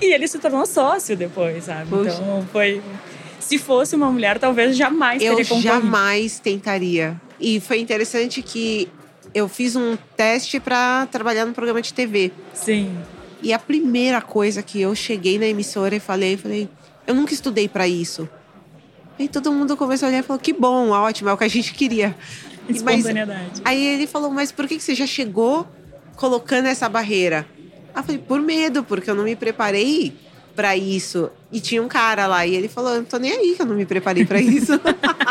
E 0.00 0.12
ele 0.12 0.28
se 0.28 0.38
tornou 0.38 0.66
sócio 0.66 1.16
depois, 1.16 1.64
sabe? 1.64 1.88
Puxa. 1.88 2.20
Então 2.20 2.46
foi 2.52 2.82
se 3.40 3.58
fosse 3.58 3.96
uma 3.96 4.10
mulher, 4.10 4.38
talvez 4.38 4.76
jamais 4.76 5.22
eu 5.22 5.36
teria 5.36 5.48
concorrido. 5.48 5.68
Eu 5.68 5.82
jamais 5.82 6.38
tentaria. 6.38 7.20
E 7.40 7.60
foi 7.60 7.80
interessante 7.80 8.42
que 8.42 8.88
eu 9.34 9.48
fiz 9.48 9.76
um 9.76 9.96
teste 10.16 10.58
para 10.58 11.06
trabalhar 11.06 11.46
no 11.46 11.52
programa 11.52 11.80
de 11.80 11.92
TV. 11.92 12.32
Sim. 12.52 12.96
E 13.42 13.52
a 13.52 13.58
primeira 13.58 14.20
coisa 14.20 14.62
que 14.62 14.80
eu 14.80 14.94
cheguei 14.94 15.38
na 15.38 15.46
emissora 15.46 15.94
e 15.94 16.00
falei, 16.00 16.36
falei, 16.36 16.68
eu 17.06 17.14
nunca 17.14 17.32
estudei 17.32 17.68
para 17.68 17.86
isso. 17.86 18.28
E 19.18 19.28
todo 19.28 19.52
mundo 19.52 19.76
começou 19.76 20.06
a 20.06 20.10
olhar 20.10 20.20
e 20.20 20.22
falou, 20.22 20.40
que 20.40 20.52
bom, 20.52 20.90
ótimo, 20.90 21.30
é 21.30 21.32
o 21.32 21.36
que 21.36 21.44
a 21.44 21.48
gente 21.48 21.72
queria. 21.74 22.16
Espontaneidade. 22.68 23.50
Mas, 23.54 23.62
aí 23.64 23.84
ele 23.84 24.06
falou, 24.06 24.30
mas 24.30 24.52
por 24.52 24.66
que 24.66 24.78
você 24.78 24.94
já 24.94 25.06
chegou 25.06 25.66
colocando 26.16 26.66
essa 26.66 26.88
barreira? 26.88 27.46
Eu 27.94 28.02
falei, 28.02 28.18
por 28.18 28.40
medo, 28.40 28.84
porque 28.84 29.10
eu 29.10 29.14
não 29.14 29.24
me 29.24 29.34
preparei 29.34 30.14
para 30.58 30.76
isso. 30.76 31.30
E 31.52 31.60
tinha 31.60 31.80
um 31.80 31.86
cara 31.86 32.26
lá 32.26 32.44
e 32.44 32.52
ele 32.56 32.66
falou: 32.66 32.90
Eu 32.90 32.96
não 32.96 33.04
tô 33.04 33.16
nem 33.16 33.30
aí 33.30 33.54
que 33.54 33.62
eu 33.62 33.66
não 33.66 33.76
me 33.76 33.86
preparei 33.86 34.24
para 34.24 34.40
isso. 34.40 34.72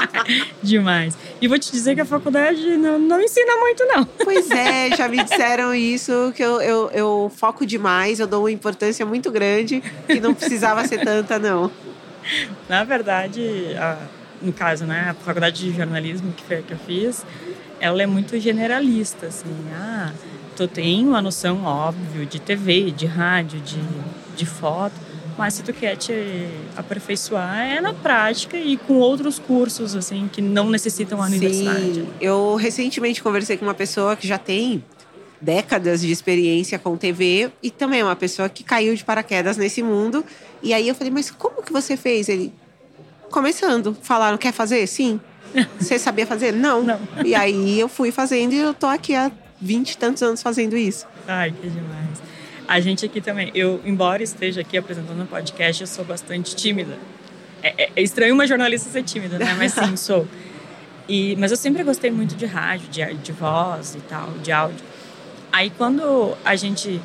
Demais. 0.64 1.18
E 1.42 1.50
vou 1.50 1.60
te 1.60 1.70
dizer 1.70 1.96
que 1.96 2.00
a 2.02 2.06
faculdade 2.06 2.78
não, 2.78 2.98
não 2.98 3.20
ensina 3.20 3.58
muito, 3.58 3.86
não. 3.88 4.06
Pois 4.06 4.50
é, 4.50 4.96
já 4.96 5.10
me 5.10 5.22
disseram 5.22 5.76
isso, 5.76 6.32
que 6.34 6.42
eu, 6.42 6.62
eu, 6.62 6.90
eu 6.92 7.32
foco 7.36 7.66
demais, 7.66 8.22
eu 8.22 8.28
dou 8.28 8.44
uma 8.44 8.52
importância 8.52 9.06
muito 9.06 9.30
grande, 9.30 9.84
que 10.08 10.22
não 10.22 10.34
precisava 10.34 10.88
ser 10.88 11.04
tanta, 11.04 11.38
não. 11.38 11.70
Na 12.70 12.86
verdade, 12.86 13.76
a, 13.78 13.98
no 14.42 14.54
caso, 14.54 14.86
né, 14.86 15.08
a 15.10 15.14
faculdade 15.14 15.62
de 15.62 15.76
jornalismo 15.76 16.32
que, 16.32 16.44
foi, 16.44 16.62
que 16.62 16.72
eu 16.72 16.80
fiz, 16.88 17.26
ela 17.82 18.02
é 18.02 18.06
muito 18.06 18.40
generalista, 18.40 19.26
assim. 19.28 19.54
Ah, 19.74 20.14
tu 20.56 20.70
tem 20.70 21.06
uma 21.06 21.22
noção, 21.22 21.66
óbvio, 21.66 22.26
de 22.26 22.40
TV, 22.40 22.92
de 22.92 23.06
rádio, 23.06 23.60
de, 23.60 23.78
de 24.38 24.46
foto, 24.46 25.07
mas 25.38 25.54
se 25.54 25.64
tu 25.64 25.72
quer 25.72 25.96
te 25.96 26.14
aperfeiçoar, 26.76 27.60
é 27.60 27.80
na 27.80 27.94
prática 27.94 28.58
e 28.58 28.76
com 28.76 28.96
outros 28.96 29.38
cursos, 29.38 29.96
assim, 29.96 30.28
que 30.32 30.42
não 30.42 30.70
necessitam 30.70 31.22
a 31.22 31.26
universidade. 31.26 31.94
Sim. 31.94 32.08
Eu 32.20 32.56
recentemente 32.56 33.22
conversei 33.22 33.58
com 33.58 33.66
uma 33.66 33.74
pessoa 33.74 34.16
que 34.16 34.28
já 34.28 34.38
tem 34.38 34.84
décadas 35.40 36.02
de 36.02 36.12
experiência 36.12 36.80
com 36.80 36.98
TV 36.98 37.52
e 37.62 37.70
também 37.70 38.00
é 38.00 38.04
uma 38.04 38.16
pessoa 38.16 38.50
que 38.50 38.64
caiu 38.64 38.96
de 38.96 39.04
paraquedas 39.04 39.58
nesse 39.58 39.84
mundo. 39.84 40.26
E 40.64 40.74
aí 40.74 40.88
eu 40.88 40.96
falei, 40.96 41.12
mas 41.12 41.30
como 41.30 41.62
que 41.62 41.72
você 41.72 41.96
fez? 41.96 42.28
Ele, 42.28 42.52
começando. 43.30 43.96
Falaram, 44.02 44.38
quer 44.38 44.52
fazer? 44.52 44.86
Sim. 44.88 45.20
Você 45.80 45.98
sabia 45.98 46.28
fazer? 46.28 46.52
Não. 46.52 46.84
Não. 46.84 47.00
E 47.24 47.34
aí 47.34 47.80
eu 47.80 47.88
fui 47.88 48.12
fazendo 48.12 48.52
e 48.52 48.58
eu 48.58 48.74
tô 48.74 48.86
aqui 48.86 49.16
há 49.16 49.32
vinte 49.62 49.92
e 49.92 49.98
tantos 49.98 50.22
anos 50.22 50.42
fazendo 50.42 50.76
isso. 50.76 51.08
Ai, 51.26 51.52
que 51.52 51.70
demais. 51.70 52.27
A 52.68 52.82
gente 52.82 53.06
aqui 53.06 53.22
também, 53.22 53.50
eu, 53.56 53.82
embora 53.86 54.22
esteja 54.22 54.62
aqui 54.62 54.78
apresentando 54.78 55.22
um 55.22 55.26
podcast, 55.26 55.82
eu 55.82 55.88
sou 55.88 56.04
bastante 56.04 56.56
tímida. 56.56 56.98
É, 57.64 57.86
é, 57.86 57.92
é 57.96 58.02
estranho 58.02 58.34
uma 58.34 58.46
jornalista 58.46 58.90
ser 58.90 59.04
tímida, 59.04 59.40
né? 59.40 59.56
Mas 59.58 59.74
sim, 59.74 59.96
sou. 59.96 60.28
E, 61.08 61.36
mas 61.38 61.52
eu 61.52 61.58
sempre 61.58 61.84
gostei 61.84 62.12
muito 62.12 62.36
de 62.36 62.46
rádio, 62.46 62.90
de, 62.90 63.14
de 63.16 63.32
voz 63.32 63.96
e 63.96 64.02
tal, 64.02 64.30
de 64.44 64.52
áudio. 64.52 64.86
Aí 65.52 65.70
quando 65.70 66.36
a 66.44 66.56
gente 66.56 67.00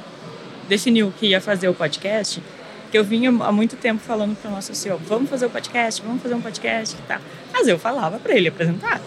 definiu 0.69 1.13
que 1.19 1.27
ia 1.27 1.41
fazer 1.41 1.69
o 1.69 1.75
podcast, 1.75 2.43
que 2.91 2.99
eu 2.99 3.05
vinha 3.05 3.31
há 3.31 3.53
muito 3.53 3.77
tempo 3.77 4.03
falando 4.03 4.37
para 4.37 4.51
o 4.51 4.55
nosso 4.55 4.75
CEO, 4.75 4.99
vamos 4.99 5.31
fazer 5.31 5.47
um 5.47 5.51
podcast, 5.51 6.03
vamos 6.03 6.21
fazer 6.21 6.35
um 6.35 6.41
podcast 6.41 6.97
e 6.97 7.03
tal. 7.07 7.21
Mas 7.53 7.69
eu 7.69 7.79
falava 7.79 8.19
para 8.19 8.35
ele 8.35 8.49
apresentar. 8.49 9.01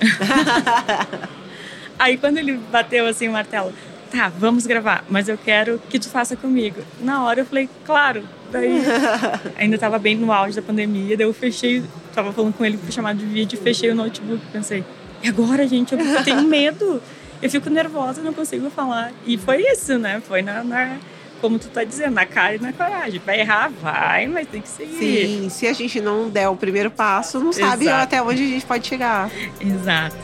Aí 1.99 2.17
quando 2.17 2.37
ele 2.37 2.53
bateu 2.71 3.07
assim 3.07 3.27
o 3.27 3.31
martelo, 3.31 3.73
tá, 4.15 4.31
vamos 4.37 4.65
gravar, 4.65 5.03
mas 5.09 5.27
eu 5.27 5.37
quero 5.37 5.81
que 5.89 5.99
tu 5.99 6.09
faça 6.09 6.35
comigo. 6.35 6.81
Na 6.99 7.23
hora 7.23 7.41
eu 7.41 7.45
falei, 7.45 7.69
claro. 7.85 8.23
Daí 8.51 8.81
ainda 9.57 9.75
estava 9.75 9.99
bem 9.99 10.15
no 10.15 10.31
auge 10.31 10.55
da 10.55 10.61
pandemia, 10.61 11.17
daí 11.17 11.25
eu 11.25 11.33
fechei, 11.33 11.83
tava 12.13 12.31
falando 12.31 12.53
com 12.53 12.63
ele 12.63 12.77
por 12.77 12.91
chamada 12.91 13.19
de 13.19 13.25
vídeo, 13.25 13.59
fechei 13.59 13.89
o 13.89 13.95
notebook, 13.95 14.41
pensei, 14.51 14.83
e 15.25 15.27
agora, 15.27 15.67
gente, 15.67 15.93
eu, 15.93 15.99
eu 15.99 16.23
tenho 16.23 16.43
medo. 16.43 17.01
Eu 17.41 17.49
fico 17.49 17.69
nervosa, 17.69 18.21
não 18.21 18.31
consigo 18.31 18.69
falar. 18.69 19.11
E 19.25 19.37
foi 19.37 19.61
isso, 19.61 19.97
né? 19.97 20.21
Foi 20.25 20.41
na, 20.41 20.63
na 20.63 20.97
como 21.41 21.59
tu 21.59 21.67
tá 21.67 21.83
dizendo, 21.83 22.13
na 22.13 22.25
cara 22.25 22.55
e 22.55 22.59
na 22.59 22.71
coragem. 22.71 23.21
Vai 23.25 23.39
errar, 23.39 23.69
vai, 23.81 24.27
mas 24.27 24.47
tem 24.47 24.61
que 24.61 24.69
seguir. 24.69 24.97
Sim, 24.97 25.49
se 25.49 25.67
a 25.67 25.73
gente 25.73 25.99
não 25.99 26.29
der 26.29 26.47
o 26.47 26.55
primeiro 26.55 26.89
passo, 26.89 27.39
não 27.39 27.51
sabe 27.51 27.85
Exato. 27.85 28.03
até 28.03 28.21
onde 28.21 28.43
a 28.43 28.47
gente 28.47 28.65
pode 28.65 28.87
chegar. 28.87 29.29
Exato. 29.59 30.15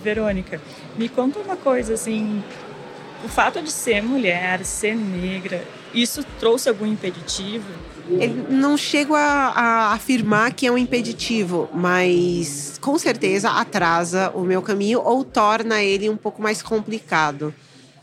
Verônica, 0.00 0.60
me 0.96 1.08
conta 1.08 1.38
uma 1.38 1.56
coisa 1.56 1.94
assim. 1.94 2.42
O 3.24 3.28
fato 3.28 3.60
de 3.60 3.70
ser 3.70 4.02
mulher, 4.02 4.64
ser 4.64 4.94
negra, 4.94 5.62
isso 5.92 6.24
trouxe 6.38 6.68
algum 6.68 6.86
impeditivo? 6.86 7.66
Ele 8.08 8.46
não 8.48 8.76
chego 8.76 9.14
a, 9.14 9.20
a, 9.20 9.92
afirmar 9.92 10.52
que 10.52 10.66
é 10.66 10.72
um 10.72 10.78
impeditivo, 10.78 11.68
mas 11.72 12.78
com 12.80 12.98
certeza 12.98 13.50
atrasa 13.50 14.32
o 14.34 14.40
meu 14.40 14.62
caminho 14.62 15.00
ou 15.00 15.24
torna 15.24 15.82
ele 15.82 16.08
um 16.08 16.16
pouco 16.16 16.42
mais 16.42 16.62
complicado. 16.62 17.54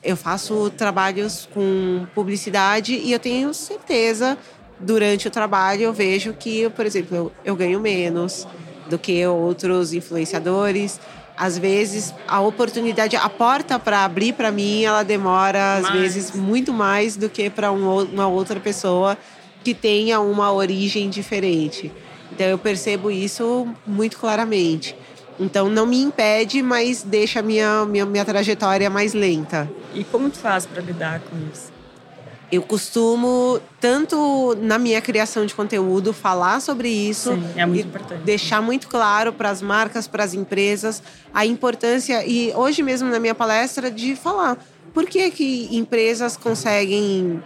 Eu 0.04 0.16
faço 0.16 0.70
trabalhos 0.78 1.50
com 1.54 2.06
publicidade 2.14 2.94
e 2.94 3.12
eu 3.12 3.20
tenho 3.20 3.54
certeza, 3.54 4.38
durante 4.80 5.28
o 5.28 5.32
trabalho, 5.32 5.82
eu 5.82 5.94
vejo 5.94 6.34
que, 6.34 6.70
por 6.70 6.86
exemplo, 6.86 7.18
eu, 7.18 7.32
eu 7.44 7.56
ganho 7.56 7.80
menos 7.80 8.48
do 8.90 8.98
que 8.98 9.26
outros 9.26 9.94
influenciadores 9.94 11.00
às 11.38 11.58
vezes 11.58 12.14
a 12.28 12.42
oportunidade, 12.42 13.16
a 13.16 13.30
porta 13.30 13.78
para 13.78 14.04
abrir 14.04 14.34
para 14.34 14.52
mim, 14.52 14.84
ela 14.84 15.04
demora 15.04 15.76
às 15.76 15.84
mais. 15.84 16.00
vezes 16.00 16.32
muito 16.32 16.74
mais 16.74 17.16
do 17.16 17.30
que 17.30 17.50
para 17.50 17.72
um, 17.72 18.04
uma 18.06 18.28
outra 18.28 18.60
pessoa 18.60 19.16
que 19.64 19.74
tenha 19.74 20.20
uma 20.20 20.52
origem 20.52 21.10
diferente. 21.10 21.92
Então 22.32 22.48
eu 22.48 22.58
percebo 22.58 23.12
isso 23.12 23.68
muito 23.86 24.18
claramente. 24.18 24.96
Então 25.40 25.70
não 25.70 25.86
me 25.86 26.02
impede, 26.02 26.64
mas 26.64 27.04
deixa 27.04 27.40
a 27.40 27.44
minha, 27.44 27.86
minha, 27.86 28.06
minha 28.06 28.26
trajetória 28.26 28.90
mais 28.90 29.14
lenta. 29.14 29.70
E 29.94 30.04
como 30.04 30.30
tu 30.30 30.38
faz 30.38 30.66
para 30.66 30.82
lidar 30.82 31.20
com 31.20 31.36
isso? 31.54 31.77
Eu 32.50 32.62
costumo, 32.62 33.60
tanto 33.82 34.56
na 34.62 34.78
minha 34.78 35.02
criação 35.02 35.46
de 35.46 35.54
conteúdo, 35.54 36.14
falar 36.14 36.62
sobre 36.62 36.88
isso. 36.88 37.34
Sim, 37.34 37.44
é 37.58 37.66
muito 37.66 37.88
importante. 37.88 38.24
Deixar 38.24 38.62
muito 38.62 38.88
claro 38.88 39.34
para 39.34 39.50
as 39.50 39.62
marcas, 39.62 40.08
para 40.08 40.24
as 40.24 40.34
empresas, 40.34 41.04
a 41.34 41.46
importância, 41.46 42.26
e 42.26 42.54
hoje 42.56 42.82
mesmo 42.82 43.10
na 43.10 43.20
minha 43.20 43.36
palestra, 43.36 43.92
de 43.92 44.16
falar 44.16 44.58
por 44.94 45.06
que, 45.06 45.30
que 45.30 45.76
empresas 45.76 46.38
conseguem 46.38 47.44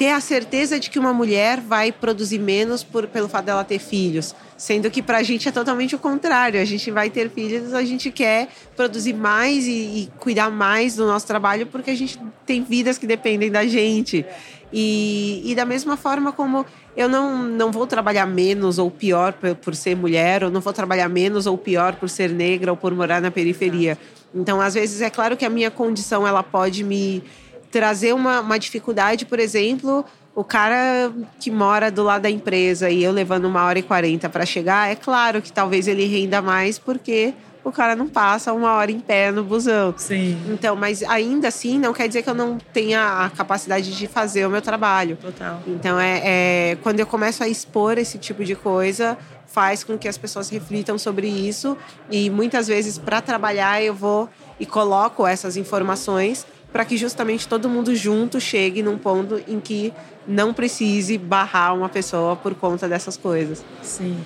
ter 0.00 0.08
a 0.08 0.20
certeza 0.20 0.80
de 0.80 0.88
que 0.88 0.98
uma 0.98 1.12
mulher 1.12 1.60
vai 1.60 1.92
produzir 1.92 2.38
menos 2.38 2.82
por, 2.82 3.06
pelo 3.06 3.28
fato 3.28 3.44
dela 3.44 3.62
ter 3.62 3.78
filhos. 3.78 4.34
Sendo 4.56 4.90
que 4.90 5.02
para 5.02 5.18
a 5.18 5.22
gente 5.22 5.46
é 5.46 5.52
totalmente 5.52 5.94
o 5.94 5.98
contrário. 5.98 6.58
A 6.58 6.64
gente 6.64 6.90
vai 6.90 7.10
ter 7.10 7.28
filhos, 7.28 7.74
a 7.74 7.84
gente 7.84 8.10
quer 8.10 8.48
produzir 8.74 9.12
mais 9.12 9.66
e, 9.66 9.70
e 9.70 10.12
cuidar 10.18 10.50
mais 10.50 10.96
do 10.96 11.06
nosso 11.06 11.26
trabalho 11.26 11.66
porque 11.66 11.90
a 11.90 11.94
gente 11.94 12.18
tem 12.46 12.64
vidas 12.64 12.96
que 12.96 13.06
dependem 13.06 13.50
da 13.50 13.66
gente. 13.66 14.24
E, 14.72 15.42
e, 15.44 15.54
da 15.54 15.66
mesma 15.66 15.98
forma 15.98 16.32
como 16.32 16.64
eu 16.96 17.06
não, 17.06 17.42
não 17.42 17.70
vou 17.70 17.86
trabalhar 17.86 18.24
menos 18.24 18.78
ou 18.78 18.90
pior 18.90 19.34
por, 19.34 19.54
por, 19.56 19.74
ser 19.74 19.94
mulher, 19.94 20.44
ou 20.44 20.50
não 20.50 20.62
vou 20.62 20.72
trabalhar 20.72 21.10
menos 21.10 21.44
ou 21.44 21.58
pior 21.58 21.96
por 21.96 22.08
ser 22.08 22.30
negra 22.30 22.70
ou 22.70 22.76
por 22.76 22.94
morar 22.94 23.20
na 23.20 23.30
periferia. 23.30 23.98
Então, 24.34 24.62
às 24.62 24.72
vezes, 24.72 25.02
é 25.02 25.10
claro 25.10 25.36
que 25.36 25.44
a 25.44 25.50
minha 25.50 25.70
condição 25.70 26.26
ela 26.26 26.42
pode 26.42 26.84
me 26.84 27.22
trazer 27.70 28.12
uma, 28.14 28.40
uma 28.40 28.58
dificuldade, 28.58 29.24
por 29.24 29.38
exemplo, 29.38 30.04
o 30.34 30.44
cara 30.44 31.12
que 31.38 31.50
mora 31.50 31.90
do 31.90 32.02
lado 32.02 32.22
da 32.22 32.30
empresa 32.30 32.90
e 32.90 33.02
eu 33.02 33.12
levando 33.12 33.44
uma 33.44 33.64
hora 33.64 33.78
e 33.78 33.82
quarenta 33.82 34.28
para 34.28 34.46
chegar, 34.46 34.90
é 34.90 34.94
claro 34.94 35.42
que 35.42 35.52
talvez 35.52 35.86
ele 35.88 36.06
renda 36.06 36.40
mais 36.40 36.78
porque 36.78 37.34
o 37.62 37.70
cara 37.70 37.94
não 37.94 38.08
passa 38.08 38.52
uma 38.52 38.72
hora 38.72 38.90
em 38.90 39.00
pé 39.00 39.30
no 39.30 39.44
busão. 39.44 39.94
Sim. 39.96 40.40
Então, 40.48 40.74
mas 40.74 41.02
ainda 41.02 41.48
assim 41.48 41.78
não 41.78 41.92
quer 41.92 42.08
dizer 42.08 42.22
que 42.22 42.30
eu 42.30 42.34
não 42.34 42.58
tenha 42.72 43.24
a 43.24 43.30
capacidade 43.30 43.96
de 43.96 44.06
fazer 44.06 44.46
o 44.46 44.50
meu 44.50 44.62
trabalho. 44.62 45.16
Total. 45.16 45.62
Então 45.66 46.00
é, 46.00 46.22
é 46.24 46.78
quando 46.82 47.00
eu 47.00 47.06
começo 47.06 47.44
a 47.44 47.48
expor 47.48 47.98
esse 47.98 48.16
tipo 48.16 48.44
de 48.44 48.56
coisa, 48.56 49.18
faz 49.46 49.84
com 49.84 49.98
que 49.98 50.08
as 50.08 50.16
pessoas 50.16 50.48
reflitam 50.48 50.96
sobre 50.96 51.28
isso 51.28 51.76
e 52.10 52.30
muitas 52.30 52.68
vezes 52.68 52.98
para 52.98 53.20
trabalhar 53.20 53.82
eu 53.82 53.92
vou 53.92 54.28
e 54.58 54.64
coloco 54.64 55.26
essas 55.26 55.56
informações 55.56 56.46
para 56.72 56.84
que 56.84 56.96
justamente 56.96 57.48
todo 57.48 57.68
mundo 57.68 57.94
junto 57.94 58.40
chegue 58.40 58.82
num 58.82 58.96
ponto 58.96 59.40
em 59.48 59.58
que 59.58 59.92
não 60.26 60.54
precise 60.54 61.18
barrar 61.18 61.74
uma 61.74 61.88
pessoa 61.88 62.36
por 62.36 62.54
conta 62.54 62.88
dessas 62.88 63.16
coisas. 63.16 63.64
Sim. 63.82 64.16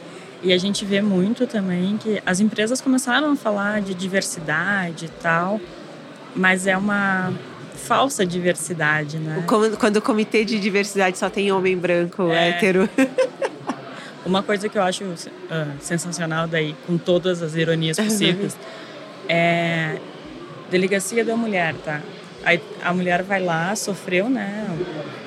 E 0.42 0.52
a 0.52 0.58
gente 0.58 0.84
vê 0.84 1.00
muito 1.00 1.46
também 1.46 1.96
que 1.96 2.22
as 2.26 2.40
empresas 2.40 2.80
começaram 2.80 3.32
a 3.32 3.36
falar 3.36 3.80
de 3.80 3.94
diversidade 3.94 5.06
e 5.06 5.08
tal, 5.08 5.58
mas 6.36 6.66
é 6.66 6.76
uma 6.76 7.32
falsa 7.74 8.26
diversidade, 8.26 9.18
né? 9.18 9.42
Quando 9.78 9.96
o 9.96 10.02
comitê 10.02 10.44
de 10.44 10.60
diversidade 10.60 11.16
só 11.16 11.30
tem 11.30 11.50
homem 11.50 11.76
branco, 11.76 12.24
é. 12.30 12.50
hétero. 12.50 12.88
Uma 14.24 14.42
coisa 14.42 14.70
que 14.70 14.78
eu 14.78 14.82
acho 14.82 15.04
uh, 15.04 15.16
sensacional 15.80 16.46
daí, 16.46 16.74
com 16.86 16.96
todas 16.96 17.42
as 17.42 17.54
ironias 17.54 17.98
possíveis, 17.98 18.56
é 19.28 19.98
delegacia 20.70 21.22
da 21.22 21.36
mulher, 21.36 21.74
tá? 21.84 22.00
Aí 22.44 22.60
a 22.82 22.92
mulher 22.92 23.22
vai 23.22 23.42
lá, 23.42 23.74
sofreu, 23.74 24.28
né? 24.28 24.66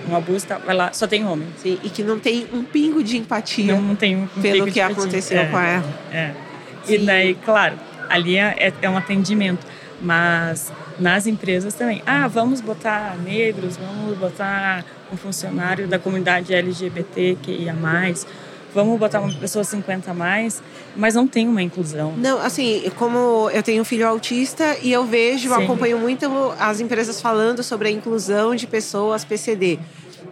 Um 0.10 0.16
abuso, 0.16 0.48
tá, 0.48 0.58
vai 0.58 0.76
lá, 0.76 0.94
só 0.94 1.08
tem 1.08 1.26
homem. 1.26 1.48
Sim, 1.58 1.78
e 1.84 1.90
que 1.90 2.04
não 2.04 2.20
tem 2.20 2.48
um 2.54 2.64
pingo 2.64 3.04
de 3.04 3.18
empatia. 3.18 3.74
Não, 3.74 3.82
não 3.82 3.96
tem 3.96 4.16
um, 4.16 4.24
um 4.24 4.42
pelo 4.42 4.72
que 4.72 4.80
aconteceu 4.80 5.42
é, 5.42 5.46
com 5.46 5.60
ela. 5.60 6.00
É. 6.12 6.32
E 6.88 6.98
daí, 7.00 7.36
claro, 7.36 7.76
ali 8.10 8.38
é, 8.38 8.56
é, 8.58 8.74
é 8.82 8.90
um 8.90 8.98
atendimento, 8.98 9.66
mas 10.02 10.72
nas 11.00 11.28
empresas 11.28 11.74
também. 11.74 12.02
Ah, 12.06 12.28
vamos 12.28 12.62
botar 12.62 13.18
negros, 13.18 13.78
vamos 13.78 14.18
botar 14.18 14.86
um 15.12 15.18
funcionário 15.18 15.88
da 15.88 16.00
comunidade 16.00 16.54
LGBT 16.54 17.38
que 17.42 17.52
ia 17.52 17.74
mais 17.74 18.26
vamos 18.74 19.00
botar 19.00 19.20
uma 19.20 19.34
pessoa 19.34 19.64
50 19.64 20.12
a 20.12 20.14
mais, 20.14 20.62
mas 20.96 21.16
não 21.16 21.28
tem 21.28 21.48
uma 21.48 21.62
inclusão. 21.62 22.14
Não, 22.18 22.40
assim, 22.40 22.84
como 22.96 23.50
eu 23.52 23.64
tenho 23.64 23.82
um 23.82 23.86
filho 23.86 24.08
autista 24.08 24.78
e 24.82 24.92
eu 24.92 25.06
vejo, 25.06 25.50
Sim. 25.50 25.64
acompanho 25.64 25.98
muito 25.98 26.28
as 26.60 26.80
empresas 26.80 27.22
falando 27.22 27.64
sobre 27.64 27.88
a 27.88 27.92
inclusão 27.92 28.56
de 28.56 28.68
pessoas 28.68 29.26
PCD. 29.26 29.80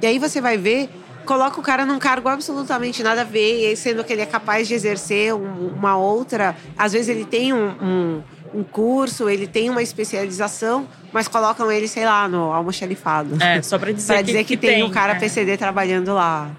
E 0.01 0.05
aí 0.05 0.19
você 0.19 0.41
vai 0.41 0.57
ver, 0.57 0.89
coloca 1.25 1.59
o 1.59 1.63
cara 1.63 1.85
num 1.85 1.99
cargo 1.99 2.29
absolutamente 2.29 3.01
nada 3.01 3.21
a 3.21 3.23
ver, 3.23 3.75
sendo 3.75 4.03
que 4.03 4.13
ele 4.13 4.21
é 4.21 4.25
capaz 4.25 4.67
de 4.67 4.73
exercer 4.73 5.33
uma 5.33 5.97
outra. 5.97 6.55
Às 6.77 6.93
vezes 6.93 7.09
ele 7.09 7.25
tem 7.25 7.53
um, 7.53 7.69
um, 7.81 8.23
um 8.53 8.63
curso, 8.63 9.29
ele 9.29 9.47
tem 9.47 9.69
uma 9.69 9.81
especialização, 9.81 10.87
mas 11.11 11.27
colocam 11.27 11.71
ele, 11.71 11.87
sei 11.87 12.05
lá, 12.05 12.27
no 12.27 12.53
almoxarifado. 12.53 13.41
É, 13.41 13.61
só 13.61 13.77
para 13.77 13.91
dizer, 13.91 14.13
pra 14.13 14.21
dizer 14.21 14.39
que, 14.39 14.55
que, 14.55 14.57
que 14.57 14.67
tem, 14.67 14.75
tem 14.75 14.83
um 14.83 14.91
cara 14.91 15.13
é. 15.13 15.19
PCD 15.19 15.57
trabalhando 15.57 16.13
lá. 16.13 16.51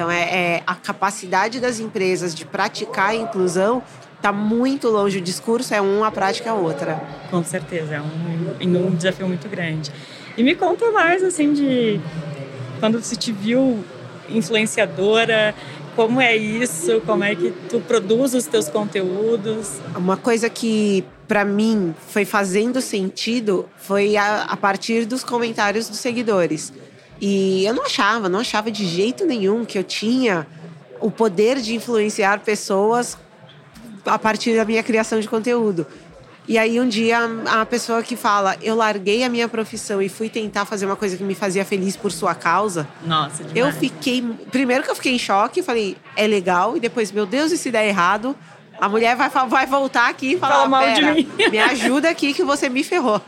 Então, 0.00 0.10
é, 0.10 0.22
é 0.22 0.62
a 0.66 0.74
capacidade 0.74 1.60
das 1.60 1.78
empresas 1.78 2.34
de 2.34 2.46
praticar 2.46 3.10
a 3.10 3.14
inclusão 3.14 3.82
está 4.16 4.32
muito 4.32 4.88
longe. 4.88 5.18
O 5.18 5.20
discurso 5.20 5.74
é 5.74 5.82
um, 5.82 6.02
a 6.02 6.10
prática 6.10 6.48
é 6.48 6.52
outra. 6.54 6.98
Com 7.30 7.44
certeza, 7.44 7.96
é 7.96 8.00
um, 8.00 8.86
um 8.86 8.94
desafio 8.94 9.28
muito 9.28 9.46
grande. 9.46 9.92
E 10.38 10.42
me 10.42 10.54
conta 10.54 10.90
mais, 10.90 11.22
assim, 11.22 11.52
de 11.52 12.00
quando 12.78 12.98
você 12.98 13.14
te 13.14 13.30
viu 13.30 13.84
influenciadora, 14.30 15.54
como 15.94 16.18
é 16.18 16.34
isso? 16.34 17.02
Como 17.04 17.22
é 17.22 17.34
que 17.34 17.52
tu 17.68 17.78
produz 17.80 18.32
os 18.32 18.46
teus 18.46 18.70
conteúdos? 18.70 19.80
Uma 19.94 20.16
coisa 20.16 20.48
que 20.48 21.04
para 21.28 21.44
mim 21.44 21.94
foi 22.08 22.24
fazendo 22.24 22.80
sentido 22.80 23.68
foi 23.76 24.16
a, 24.16 24.44
a 24.44 24.56
partir 24.56 25.04
dos 25.04 25.22
comentários 25.22 25.90
dos 25.90 25.98
seguidores. 25.98 26.72
E 27.20 27.64
eu 27.64 27.74
não 27.74 27.84
achava, 27.84 28.28
não 28.28 28.40
achava 28.40 28.70
de 28.70 28.86
jeito 28.86 29.26
nenhum 29.26 29.64
que 29.64 29.78
eu 29.78 29.84
tinha 29.84 30.46
o 31.00 31.10
poder 31.10 31.60
de 31.60 31.74
influenciar 31.74 32.40
pessoas 32.40 33.18
a 34.04 34.18
partir 34.18 34.56
da 34.56 34.64
minha 34.64 34.82
criação 34.82 35.20
de 35.20 35.28
conteúdo. 35.28 35.86
E 36.48 36.58
aí 36.58 36.80
um 36.80 36.88
dia 36.88 37.18
a 37.46 37.64
pessoa 37.64 38.02
que 38.02 38.16
fala, 38.16 38.56
eu 38.62 38.74
larguei 38.74 39.22
a 39.22 39.28
minha 39.28 39.48
profissão 39.48 40.02
e 40.02 40.08
fui 40.08 40.28
tentar 40.28 40.64
fazer 40.64 40.86
uma 40.86 40.96
coisa 40.96 41.16
que 41.16 41.22
me 41.22 41.34
fazia 41.34 41.64
feliz 41.64 41.96
por 41.96 42.10
sua 42.10 42.34
causa. 42.34 42.88
Nossa, 43.06 43.44
demais. 43.44 43.56
Eu 43.56 43.72
fiquei, 43.72 44.20
primeiro 44.50 44.82
que 44.82 44.90
eu 44.90 44.94
fiquei 44.96 45.14
em 45.14 45.18
choque, 45.18 45.62
falei, 45.62 45.96
é 46.16 46.26
legal, 46.26 46.76
e 46.76 46.80
depois, 46.80 47.12
meu 47.12 47.26
Deus, 47.26 47.52
e 47.52 47.58
se 47.58 47.70
der 47.70 47.86
errado? 47.86 48.34
A 48.80 48.88
mulher 48.88 49.14
vai, 49.16 49.28
vai 49.28 49.66
voltar 49.66 50.08
aqui 50.08 50.32
e 50.32 50.38
falar: 50.38 50.54
Fala 50.54 50.68
mal 50.68 50.86
de 50.86 51.00
"Pera, 51.00 51.14
mim." 51.14 51.28
me 51.50 51.58
ajuda 51.58 52.08
aqui 52.08 52.32
que 52.32 52.42
você 52.42 52.68
me 52.68 52.82
ferrou. 52.82 53.20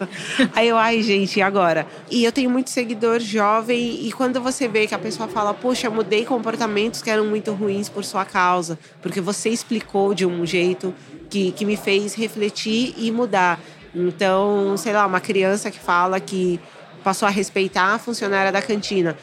Aí 0.54 0.68
eu, 0.68 0.76
ai, 0.78 1.02
gente, 1.02 1.38
e 1.38 1.42
agora? 1.42 1.86
E 2.10 2.24
eu 2.24 2.32
tenho 2.32 2.48
muito 2.48 2.70
seguidor 2.70 3.20
jovem, 3.20 4.06
e 4.06 4.12
quando 4.12 4.40
você 4.40 4.66
vê 4.66 4.86
que 4.86 4.94
a 4.94 4.98
pessoa 4.98 5.28
fala, 5.28 5.52
poxa, 5.52 5.86
eu 5.86 5.92
mudei 5.92 6.24
comportamentos 6.24 7.02
que 7.02 7.10
eram 7.10 7.26
muito 7.26 7.52
ruins 7.52 7.88
por 7.88 8.04
sua 8.04 8.24
causa, 8.24 8.78
porque 9.02 9.20
você 9.20 9.50
explicou 9.50 10.14
de 10.14 10.24
um 10.24 10.46
jeito 10.46 10.94
que, 11.28 11.52
que 11.52 11.64
me 11.64 11.76
fez 11.76 12.14
refletir 12.14 12.94
e 12.96 13.10
mudar. 13.10 13.60
Então, 13.94 14.74
sei 14.76 14.92
lá, 14.92 15.06
uma 15.06 15.20
criança 15.20 15.70
que 15.70 15.78
fala 15.78 16.18
que 16.18 16.58
passou 17.02 17.26
a 17.26 17.30
respeitar 17.30 17.94
a 17.94 17.98
funcionária 17.98 18.50
da 18.50 18.62
cantina. 18.62 19.16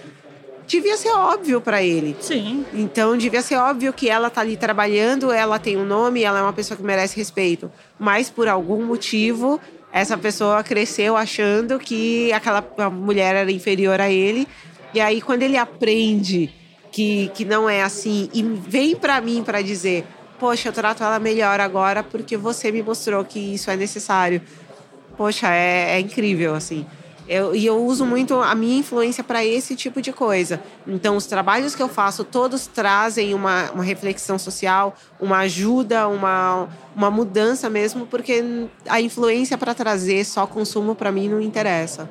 Devia 0.69 0.95
ser 0.97 1.09
óbvio 1.09 1.59
para 1.59 1.81
ele. 1.81 2.15
Sim. 2.21 2.63
Então 2.71 3.17
devia 3.17 3.41
ser 3.41 3.55
óbvio 3.55 3.91
que 3.91 4.07
ela 4.07 4.29
tá 4.29 4.41
ali 4.41 4.55
trabalhando, 4.55 5.31
ela 5.31 5.57
tem 5.57 5.75
um 5.75 5.83
nome, 5.83 6.21
ela 6.21 6.37
é 6.37 6.41
uma 6.43 6.53
pessoa 6.53 6.77
que 6.77 6.83
merece 6.83 7.17
respeito. 7.17 7.71
Mas 7.97 8.29
por 8.29 8.47
algum 8.47 8.85
motivo, 8.85 9.59
essa 9.91 10.15
pessoa 10.15 10.63
cresceu 10.63 11.17
achando 11.17 11.79
que 11.79 12.31
aquela 12.31 12.63
mulher 12.91 13.35
era 13.35 13.51
inferior 13.51 13.99
a 13.99 14.11
ele. 14.11 14.47
E 14.93 15.01
aí 15.01 15.19
quando 15.21 15.41
ele 15.41 15.57
aprende 15.57 16.53
que, 16.91 17.31
que 17.33 17.43
não 17.43 17.67
é 17.67 17.81
assim 17.81 18.29
e 18.31 18.43
vem 18.43 18.95
para 18.95 19.19
mim 19.19 19.41
para 19.43 19.63
dizer: 19.63 20.05
"Poxa, 20.39 20.69
eu 20.69 20.73
trato 20.73 21.03
ela 21.03 21.17
melhor 21.17 21.59
agora 21.59 22.03
porque 22.03 22.37
você 22.37 22.71
me 22.71 22.83
mostrou 22.83 23.25
que 23.25 23.39
isso 23.39 23.71
é 23.71 23.75
necessário". 23.75 24.39
Poxa, 25.17 25.47
é, 25.51 25.95
é 25.95 25.99
incrível 25.99 26.53
assim. 26.53 26.85
Eu, 27.29 27.55
e 27.55 27.63
eu 27.63 27.85
uso 27.85 28.07
muito 28.07 28.33
a 28.33 28.55
minha 28.55 28.79
influência 28.79 29.23
para 29.23 29.45
esse 29.45 29.75
tipo 29.75 30.01
de 30.01 30.11
coisa. 30.11 30.59
Então, 30.87 31.15
os 31.15 31.27
trabalhos 31.27 31.75
que 31.75 31.83
eu 31.83 31.87
faço, 31.87 32.23
todos 32.23 32.65
trazem 32.65 33.35
uma, 33.35 33.69
uma 33.69 33.83
reflexão 33.83 34.39
social, 34.39 34.95
uma 35.19 35.37
ajuda, 35.37 36.07
uma, 36.07 36.67
uma 36.95 37.11
mudança 37.11 37.69
mesmo, 37.69 38.07
porque 38.07 38.67
a 38.87 38.99
influência 38.99 39.55
para 39.59 39.75
trazer 39.75 40.25
só 40.25 40.47
consumo, 40.47 40.95
para 40.95 41.11
mim, 41.11 41.29
não 41.29 41.39
interessa. 41.39 42.09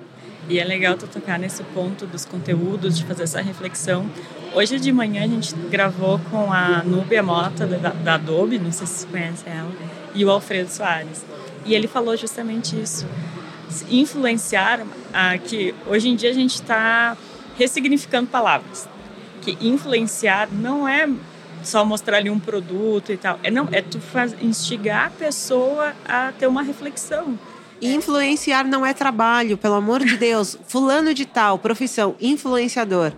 E 0.48 0.60
é 0.60 0.64
legal 0.64 0.96
tu 0.96 1.08
tocar 1.08 1.36
nesse 1.36 1.64
ponto 1.64 2.06
dos 2.06 2.24
conteúdos, 2.24 2.96
de 2.96 3.04
fazer 3.04 3.24
essa 3.24 3.40
reflexão. 3.40 4.08
Hoje 4.54 4.78
de 4.78 4.92
manhã 4.92 5.24
a 5.24 5.26
gente 5.26 5.52
gravou 5.68 6.20
com 6.30 6.52
a 6.52 6.84
Núbia 6.84 7.24
Mota, 7.24 7.66
da, 7.66 7.90
da 7.90 8.14
Adobe, 8.14 8.56
não 8.60 8.70
sei 8.70 8.86
se 8.86 9.00
você 9.00 9.06
conhece 9.08 9.42
ela, 9.48 9.72
e 10.14 10.24
o 10.24 10.30
Alfredo 10.30 10.70
Soares. 10.70 11.24
E 11.66 11.74
ele 11.74 11.88
falou 11.88 12.16
justamente 12.16 12.80
isso 12.80 13.04
influenciar 13.90 14.80
ah, 15.12 15.36
que 15.38 15.74
hoje 15.86 16.08
em 16.08 16.16
dia 16.16 16.30
a 16.30 16.34
gente 16.34 16.54
está 16.54 17.16
ressignificando 17.56 18.28
palavras. 18.28 18.88
Que 19.42 19.56
influenciar 19.60 20.48
não 20.52 20.88
é 20.88 21.08
só 21.62 21.84
mostrar 21.84 22.18
ali 22.18 22.30
um 22.30 22.38
produto 22.38 23.12
e 23.12 23.16
tal. 23.16 23.38
É 23.42 23.50
não 23.50 23.68
é 23.72 23.82
tu 23.82 24.00
faz, 24.00 24.34
instigar 24.40 25.06
a 25.06 25.10
pessoa 25.10 25.94
a 26.06 26.32
ter 26.32 26.46
uma 26.46 26.62
reflexão. 26.62 27.38
Influenciar 27.80 28.64
não 28.64 28.84
é 28.84 28.92
trabalho 28.92 29.56
pelo 29.56 29.74
amor 29.74 30.04
de 30.04 30.16
Deus. 30.16 30.58
Fulano 30.66 31.14
de 31.14 31.24
tal 31.24 31.58
profissão 31.58 32.16
influenciador. 32.20 33.12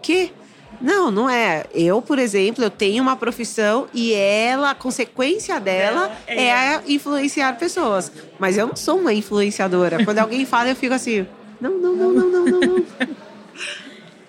Que 0.00 0.32
não, 0.80 1.10
não 1.10 1.28
é. 1.28 1.64
Eu, 1.74 2.00
por 2.00 2.18
exemplo, 2.18 2.64
eu 2.64 2.70
tenho 2.70 3.02
uma 3.02 3.16
profissão 3.16 3.86
e 3.92 4.12
ela, 4.14 4.70
a 4.70 4.74
consequência 4.74 5.58
dela 5.58 6.10
é, 6.26 6.44
é 6.44 6.82
influenciar 6.86 7.58
pessoas. 7.58 8.12
Mas 8.38 8.56
eu 8.56 8.66
não 8.66 8.76
sou 8.76 8.98
uma 8.98 9.12
influenciadora. 9.12 10.04
Quando 10.04 10.18
alguém 10.18 10.44
fala, 10.46 10.68
eu 10.68 10.76
fico 10.76 10.94
assim, 10.94 11.26
não, 11.60 11.78
não, 11.78 11.94
não, 11.94 12.12
não, 12.12 12.28
não, 12.28 12.44
não. 12.44 12.60
não. 12.60 12.84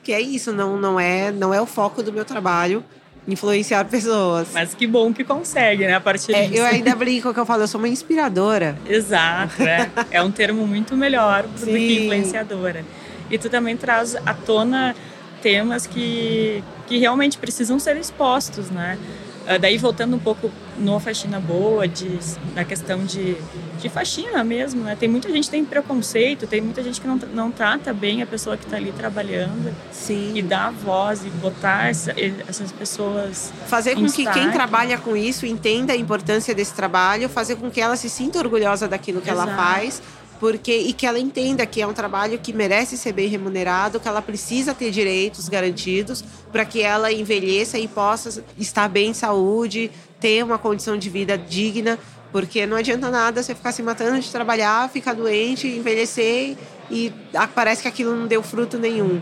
que 0.03 0.11
é 0.11 0.19
isso, 0.19 0.51
não, 0.51 0.77
não 0.77 0.99
é, 0.99 1.31
não 1.31 1.53
é 1.53 1.61
o 1.61 1.65
foco 1.65 2.01
do 2.01 2.11
meu 2.11 2.25
trabalho 2.25 2.83
influenciar 3.27 3.85
pessoas. 3.85 4.47
Mas 4.53 4.73
que 4.73 4.87
bom 4.87 5.13
que 5.13 5.23
consegue, 5.23 5.85
né? 5.85 5.93
A 5.93 6.01
partir 6.01 6.33
é, 6.33 6.47
disso. 6.47 6.59
Eu 6.59 6.65
ainda 6.65 6.95
brinco 6.95 7.33
que 7.33 7.39
eu 7.39 7.45
falo, 7.45 7.63
eu 7.63 7.67
sou 7.67 7.79
uma 7.79 7.87
inspiradora. 7.87 8.75
Exato, 8.87 9.61
é. 9.61 9.89
é 10.09 10.21
um 10.21 10.31
termo 10.31 10.65
muito 10.65 10.95
melhor 10.95 11.43
do 11.43 11.65
que 11.65 12.05
influenciadora. 12.05 12.83
E 13.29 13.37
tu 13.37 13.49
também 13.49 13.77
traz 13.77 14.15
à 14.15 14.33
tona 14.33 14.95
temas 15.41 15.87
que, 15.87 16.63
que 16.87 16.97
realmente 16.97 17.37
precisam 17.37 17.79
ser 17.79 17.97
expostos, 17.97 18.69
né? 18.69 18.97
Uh, 19.45 19.57
daí 19.57 19.77
voltando 19.77 20.15
um 20.15 20.19
pouco 20.19 20.51
no 20.77 20.99
faxina 20.99 21.39
boa, 21.39 21.87
de, 21.87 22.19
na 22.53 22.63
questão 22.63 23.03
de, 23.03 23.35
de 23.79 23.89
faxina 23.89 24.43
mesmo, 24.43 24.83
né? 24.83 24.95
Tem 24.99 25.09
muita 25.09 25.29
gente 25.29 25.45
que 25.45 25.51
tem 25.51 25.65
preconceito, 25.65 26.45
tem 26.45 26.61
muita 26.61 26.83
gente 26.83 27.01
que 27.01 27.07
não, 27.07 27.15
não 27.33 27.51
trata 27.51 27.91
bem 27.91 28.21
a 28.21 28.27
pessoa 28.27 28.55
que 28.55 28.65
está 28.65 28.77
ali 28.77 28.91
trabalhando. 28.91 29.73
Sim. 29.91 30.33
E 30.35 30.41
dar 30.41 30.71
voz 30.71 31.25
e 31.25 31.29
botar 31.29 31.89
essa, 31.89 32.13
essas 32.47 32.71
pessoas. 32.71 33.51
Fazer 33.67 33.95
com 33.95 34.05
que 34.05 34.25
quem 34.31 34.51
trabalha 34.51 34.97
com 34.97 35.17
isso 35.17 35.45
entenda 35.45 35.93
a 35.93 35.97
importância 35.97 36.53
desse 36.53 36.73
trabalho, 36.73 37.27
fazer 37.27 37.55
com 37.55 37.71
que 37.71 37.81
ela 37.81 37.95
se 37.95 38.09
sinta 38.09 38.37
orgulhosa 38.37 38.87
daquilo 38.87 39.19
que 39.19 39.31
Exato. 39.31 39.49
ela 39.49 39.57
faz 39.57 40.01
porque 40.39 40.75
e 40.75 40.93
que 40.93 41.05
ela 41.05 41.19
entenda 41.19 41.65
que 41.65 41.81
é 41.81 41.87
um 41.87 41.93
trabalho 41.93 42.39
que 42.39 42.53
merece 42.53 42.97
ser 42.97 43.11
bem 43.11 43.27
remunerado, 43.27 43.99
que 43.99 44.07
ela 44.07 44.21
precisa 44.21 44.73
ter 44.73 44.89
direitos 44.89 45.49
garantidos 45.49 46.23
para 46.51 46.63
que 46.63 46.81
ela 46.81 47.11
envelheça 47.11 47.77
e 47.77 47.87
possa 47.87 48.43
estar 48.57 48.87
bem 48.87 49.09
em 49.09 49.13
saúde, 49.13 49.91
ter 50.19 50.43
uma 50.43 50.57
condição 50.57 50.97
de 50.97 51.09
vida 51.09 51.37
digna, 51.37 51.99
porque 52.31 52.65
não 52.65 52.77
adianta 52.77 53.11
nada 53.11 53.43
você 53.43 53.53
ficar 53.53 53.71
se 53.71 53.83
matando 53.83 54.19
de 54.19 54.31
trabalhar, 54.31 54.89
ficar 54.89 55.13
doente, 55.13 55.67
envelhecer 55.67 56.55
e 56.89 57.13
parece 57.53 57.81
que 57.81 57.87
aquilo 57.87 58.15
não 58.15 58.27
deu 58.27 58.41
fruto 58.41 58.77
nenhum. 58.77 59.21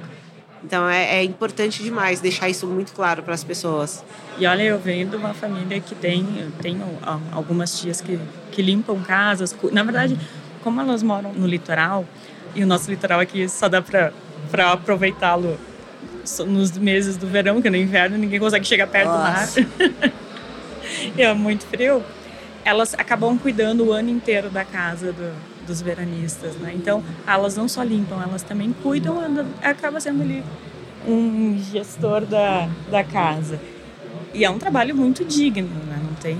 Então 0.63 0.87
é, 0.87 1.17
é 1.17 1.23
importante 1.23 1.83
demais 1.83 2.19
deixar 2.19 2.49
isso 2.49 2.67
muito 2.67 2.91
claro 2.93 3.23
para 3.23 3.33
as 3.33 3.43
pessoas. 3.43 4.03
E 4.37 4.45
olha, 4.45 4.63
eu 4.63 4.79
venho 4.79 5.07
de 5.07 5.15
uma 5.15 5.33
família 5.33 5.79
que 5.79 5.95
tem, 5.95 6.25
eu 6.39 6.51
tenho 6.61 6.85
algumas 7.31 7.79
tias 7.79 8.01
que, 8.01 8.19
que 8.51 8.61
limpam 8.61 8.99
casas. 9.01 9.55
Na 9.71 9.83
verdade, 9.83 10.17
como 10.67 10.81
elas 10.81 11.01
moram 11.01 11.31
no 11.31 11.47
litoral, 11.47 12.03
e 12.53 12.61
o 12.61 12.67
nosso 12.67 12.91
litoral 12.91 13.21
aqui 13.21 13.47
só 13.47 13.69
dá 13.69 13.81
para 13.81 14.11
aproveitá-lo 14.73 15.57
nos 16.45 16.77
meses 16.77 17.15
do 17.15 17.25
verão, 17.25 17.61
que 17.61 17.69
no 17.69 17.77
inverno 17.77 18.17
ninguém 18.17 18.37
consegue 18.37 18.67
chegar 18.67 18.85
perto 18.85 19.07
Nossa. 19.07 19.61
do 19.61 19.67
mar. 19.69 20.11
é 21.17 21.33
muito 21.33 21.65
frio. 21.67 22.03
Elas 22.65 22.93
acabam 22.95 23.37
cuidando 23.37 23.85
o 23.85 23.93
ano 23.93 24.09
inteiro 24.09 24.49
da 24.49 24.65
casa 24.65 25.13
do, 25.13 25.33
dos 25.65 25.81
veranistas, 25.81 26.55
né? 26.55 26.73
Então, 26.75 27.01
elas 27.25 27.55
não 27.55 27.69
só 27.69 27.81
limpam, 27.81 28.21
elas 28.21 28.43
também 28.43 28.75
cuidam, 28.83 29.23
acaba 29.61 30.01
sendo 30.01 30.21
ali 30.21 30.43
um 31.07 31.57
gestor 31.71 32.25
da, 32.25 32.67
da 32.91 33.05
casa. 33.05 33.57
E 34.33 34.43
é 34.43 34.49
um 34.49 34.59
trabalho 34.59 34.93
muito 34.93 35.23
digno, 35.23 35.69
né? 35.85 35.97
Não 36.03 36.13
tem... 36.15 36.37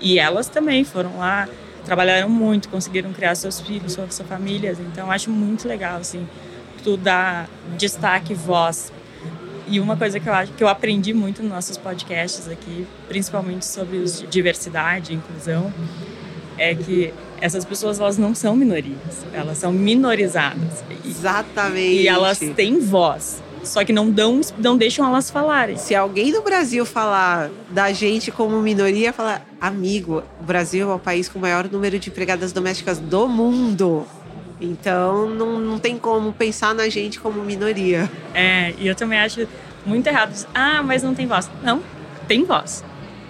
E 0.00 0.18
elas 0.18 0.48
também 0.48 0.82
foram 0.82 1.18
lá 1.18 1.48
trabalharam 1.84 2.28
muito, 2.28 2.68
conseguiram 2.68 3.12
criar 3.12 3.34
seus 3.34 3.60
filhos, 3.60 3.92
suas, 3.92 4.14
suas 4.14 4.28
famílias. 4.28 4.78
Então, 4.78 5.10
acho 5.10 5.30
muito 5.30 5.66
legal, 5.66 5.98
assim, 5.98 6.26
tu 6.82 6.96
dar 6.96 7.48
destaque, 7.76 8.34
voz. 8.34 8.92
E 9.66 9.80
uma 9.80 9.96
coisa 9.96 10.18
que 10.20 10.28
eu 10.28 10.34
acho 10.34 10.52
que 10.52 10.62
eu 10.62 10.68
aprendi 10.68 11.14
muito 11.14 11.42
nos 11.42 11.50
nossos 11.50 11.76
podcasts 11.76 12.48
aqui, 12.48 12.86
principalmente 13.08 13.64
sobre 13.64 14.04
diversidade 14.28 15.12
e 15.12 15.16
inclusão, 15.16 15.72
é 16.58 16.74
que 16.74 17.12
essas 17.40 17.64
pessoas 17.64 17.98
elas 17.98 18.18
não 18.18 18.34
são 18.34 18.54
minorias, 18.54 19.24
elas 19.32 19.58
são 19.58 19.72
minorizadas. 19.72 20.84
Exatamente. 21.04 22.02
E 22.02 22.08
elas 22.08 22.38
têm 22.38 22.78
voz. 22.80 23.42
Só 23.62 23.84
que 23.84 23.92
não 23.92 24.10
dão, 24.10 24.40
não 24.58 24.76
deixam 24.76 25.06
elas 25.06 25.30
falarem. 25.30 25.76
Se 25.76 25.94
alguém 25.94 26.32
no 26.32 26.42
Brasil 26.42 26.84
falar 26.84 27.50
da 27.70 27.92
gente 27.92 28.30
como 28.30 28.60
minoria, 28.60 29.12
falar, 29.12 29.46
amigo, 29.60 30.22
o 30.40 30.44
Brasil 30.44 30.90
é 30.90 30.94
o 30.94 30.98
país 30.98 31.28
com 31.28 31.38
o 31.38 31.42
maior 31.42 31.68
número 31.70 31.98
de 31.98 32.10
empregadas 32.10 32.52
domésticas 32.52 32.98
do 32.98 33.28
mundo. 33.28 34.06
Então 34.60 35.28
não, 35.28 35.58
não 35.58 35.78
tem 35.78 35.98
como 35.98 36.32
pensar 36.32 36.74
na 36.74 36.88
gente 36.88 37.18
como 37.18 37.42
minoria. 37.42 38.10
É, 38.34 38.74
e 38.78 38.86
eu 38.86 38.94
também 38.94 39.18
acho 39.18 39.46
muito 39.84 40.06
errado. 40.06 40.46
Ah, 40.54 40.82
mas 40.82 41.02
não 41.02 41.14
tem 41.14 41.26
voz. 41.26 41.50
Não, 41.62 41.82
tem 42.28 42.44
voz. 42.44 42.84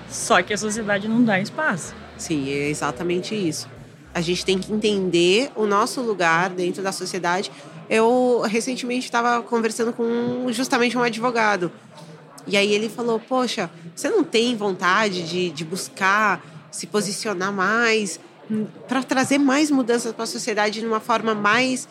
Só 0.08 0.42
que 0.42 0.52
a 0.52 0.58
sociedade 0.58 1.08
não 1.08 1.24
dá 1.24 1.40
espaço. 1.40 1.94
Sim, 2.18 2.50
é 2.50 2.68
exatamente 2.68 3.34
isso. 3.34 3.68
A 4.14 4.20
gente 4.20 4.44
tem 4.44 4.58
que 4.58 4.70
entender 4.70 5.50
o 5.56 5.66
nosso 5.66 6.02
lugar 6.02 6.50
dentro 6.50 6.82
da 6.82 6.92
sociedade. 6.92 7.50
Eu 7.94 8.40
recentemente 8.46 9.04
estava 9.04 9.42
conversando 9.42 9.92
com 9.92 10.50
justamente 10.50 10.96
um 10.96 11.02
advogado. 11.02 11.70
E 12.46 12.56
aí 12.56 12.72
ele 12.72 12.88
falou: 12.88 13.20
Poxa, 13.20 13.70
você 13.94 14.08
não 14.08 14.24
tem 14.24 14.56
vontade 14.56 15.28
de, 15.28 15.50
de 15.50 15.62
buscar 15.62 16.42
se 16.70 16.86
posicionar 16.86 17.52
mais 17.52 18.18
para 18.88 19.02
trazer 19.02 19.36
mais 19.36 19.70
mudanças 19.70 20.10
para 20.12 20.24
a 20.24 20.26
sociedade 20.26 20.80
de 20.80 20.86
uma 20.86 21.00
forma 21.00 21.34
mais. 21.34 21.86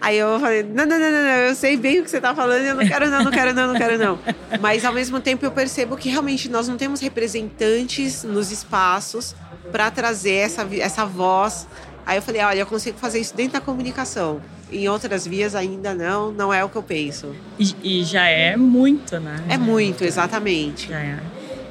Aí 0.00 0.18
eu 0.18 0.40
falei: 0.40 0.64
não, 0.64 0.84
não, 0.84 0.98
não, 0.98 1.10
não, 1.12 1.22
não, 1.22 1.30
eu 1.46 1.54
sei 1.54 1.76
bem 1.76 2.00
o 2.00 2.02
que 2.02 2.10
você 2.10 2.16
está 2.16 2.34
falando, 2.34 2.64
eu 2.64 2.74
não 2.74 2.84
quero, 2.84 3.08
não, 3.08 3.22
não 3.22 3.30
quero, 3.30 3.54
não, 3.54 3.68
não 3.68 3.74
quero, 3.74 3.98
não. 3.98 4.18
Mas 4.60 4.84
ao 4.84 4.92
mesmo 4.92 5.20
tempo 5.20 5.46
eu 5.46 5.52
percebo 5.52 5.96
que 5.96 6.08
realmente 6.08 6.48
nós 6.48 6.66
não 6.66 6.76
temos 6.76 6.98
representantes 6.98 8.24
nos 8.24 8.50
espaços 8.50 9.36
para 9.70 9.92
trazer 9.92 10.34
essa, 10.34 10.66
essa 10.80 11.06
voz. 11.06 11.68
Aí 12.04 12.18
eu 12.18 12.22
falei: 12.22 12.42
olha, 12.42 12.58
eu 12.58 12.66
consigo 12.66 12.98
fazer 12.98 13.20
isso 13.20 13.36
dentro 13.36 13.52
da 13.52 13.60
comunicação. 13.60 14.40
Em 14.72 14.88
outras 14.88 15.26
vias 15.26 15.54
ainda 15.54 15.94
não, 15.94 16.30
não 16.30 16.52
é 16.52 16.64
o 16.64 16.68
que 16.68 16.76
eu 16.76 16.82
penso. 16.82 17.34
E, 17.58 17.74
e 17.82 18.04
já 18.04 18.26
é 18.26 18.56
muito, 18.56 19.18
né? 19.18 19.44
É 19.48 19.58
muito, 19.58 20.04
exatamente. 20.04 20.88
Já 20.88 21.00
é. 21.00 21.18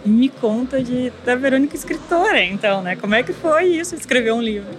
E 0.05 0.09
me 0.09 0.29
conta 0.29 0.81
de, 0.81 1.11
da 1.25 1.35
Verônica 1.35 1.75
escritora, 1.75 2.43
então, 2.43 2.81
né? 2.81 2.95
Como 2.95 3.15
é 3.15 3.23
que 3.23 3.33
foi 3.33 3.65
isso, 3.65 3.95
escrever 3.95 4.33
um 4.33 4.41
livro? 4.41 4.69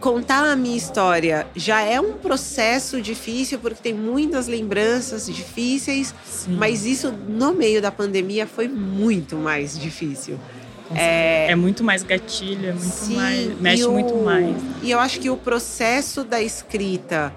Contar 0.00 0.44
a 0.44 0.54
minha 0.54 0.76
história 0.76 1.46
já 1.56 1.80
é 1.80 1.98
um 1.98 2.12
processo 2.12 3.00
difícil, 3.00 3.58
porque 3.58 3.82
tem 3.82 3.94
muitas 3.94 4.46
lembranças 4.46 5.26
difíceis, 5.26 6.14
Sim. 6.24 6.56
mas 6.56 6.84
isso 6.84 7.10
no 7.10 7.54
meio 7.54 7.80
da 7.80 7.90
pandemia 7.90 8.46
foi 8.46 8.68
muito 8.68 9.36
mais 9.36 9.78
difícil. 9.78 10.38
É, 10.94 11.50
é, 11.50 11.56
muito 11.56 11.82
mais 11.82 12.02
gatilho, 12.02 12.68
é 12.68 12.72
muito 12.72 12.84
Sim, 12.84 13.16
mais, 13.16 13.60
mexe 13.60 13.84
o, 13.84 13.92
muito 13.92 14.14
mais. 14.16 14.54
E 14.82 14.90
eu 14.90 15.00
acho 15.00 15.18
que 15.18 15.28
o 15.28 15.36
processo 15.36 16.22
da 16.22 16.40
escrita 16.40 17.34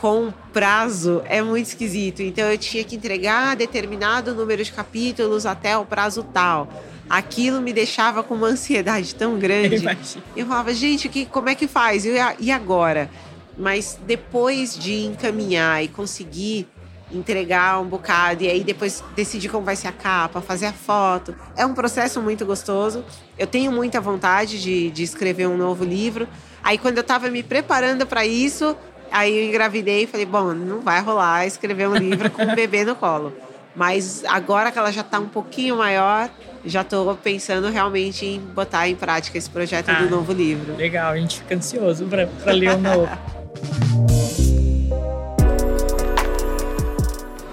com 0.00 0.32
prazo 0.52 1.22
é 1.24 1.42
muito 1.42 1.66
esquisito. 1.66 2.22
Então 2.22 2.48
eu 2.48 2.56
tinha 2.56 2.84
que 2.84 2.94
entregar 2.94 3.56
determinado 3.56 4.32
número 4.32 4.62
de 4.62 4.70
capítulos 4.70 5.44
até 5.44 5.76
o 5.76 5.84
prazo 5.84 6.22
tal. 6.22 6.68
Aquilo 7.10 7.60
me 7.60 7.72
deixava 7.72 8.22
com 8.22 8.34
uma 8.34 8.46
ansiedade 8.46 9.12
tão 9.16 9.38
grande. 9.40 9.84
Eu, 9.84 10.22
eu 10.36 10.46
falava, 10.46 10.72
gente, 10.72 11.08
que, 11.08 11.26
como 11.26 11.48
é 11.48 11.54
que 11.56 11.66
faz? 11.66 12.04
e 12.38 12.50
agora? 12.50 13.10
Mas 13.56 13.98
depois 14.06 14.78
de 14.78 15.04
encaminhar 15.04 15.82
e 15.82 15.88
conseguir 15.88 16.68
entregar 17.10 17.80
um 17.80 17.86
bocado 17.86 18.44
e 18.44 18.48
aí 18.48 18.62
depois 18.62 19.02
decidir 19.16 19.48
como 19.48 19.64
vai 19.64 19.74
ser 19.74 19.88
a 19.88 19.92
capa, 19.92 20.40
fazer 20.40 20.66
a 20.66 20.72
foto. 20.72 21.34
É 21.56 21.66
um 21.66 21.74
processo 21.74 22.22
muito 22.22 22.46
gostoso. 22.46 23.04
Eu 23.36 23.48
tenho 23.48 23.72
muita 23.72 24.00
vontade 24.00 24.62
de, 24.62 24.90
de 24.90 25.02
escrever 25.02 25.48
um 25.48 25.56
novo 25.56 25.84
livro. 25.84 26.28
Aí 26.62 26.78
quando 26.78 26.98
eu 26.98 27.02
estava 27.02 27.28
me 27.30 27.42
preparando 27.42 28.06
para 28.06 28.24
isso, 28.24 28.76
aí 29.10 29.36
eu 29.36 29.48
engravidei 29.48 30.04
e 30.04 30.06
falei, 30.06 30.26
bom, 30.26 30.52
não 30.52 30.80
vai 30.80 31.00
rolar 31.00 31.46
escrever 31.46 31.88
um 31.88 31.96
livro 31.96 32.30
com 32.30 32.42
um 32.42 32.54
bebê 32.54 32.84
no 32.84 32.94
colo. 32.94 33.32
Mas 33.74 34.24
agora 34.26 34.72
que 34.72 34.78
ela 34.78 34.90
já 34.90 35.02
está 35.02 35.20
um 35.20 35.28
pouquinho 35.28 35.76
maior, 35.76 36.28
já 36.64 36.80
estou 36.80 37.14
pensando 37.16 37.68
realmente 37.68 38.26
em 38.26 38.40
botar 38.40 38.88
em 38.88 38.96
prática 38.96 39.38
esse 39.38 39.48
projeto 39.48 39.90
ah, 39.90 40.02
do 40.02 40.10
novo 40.10 40.32
livro. 40.32 40.74
Legal, 40.76 41.12
a 41.12 41.16
gente 41.16 41.38
fica 41.38 41.54
ansioso 41.54 42.04
para 42.06 42.52
ler 42.52 42.70
o 42.70 42.78
novo. 42.78 43.08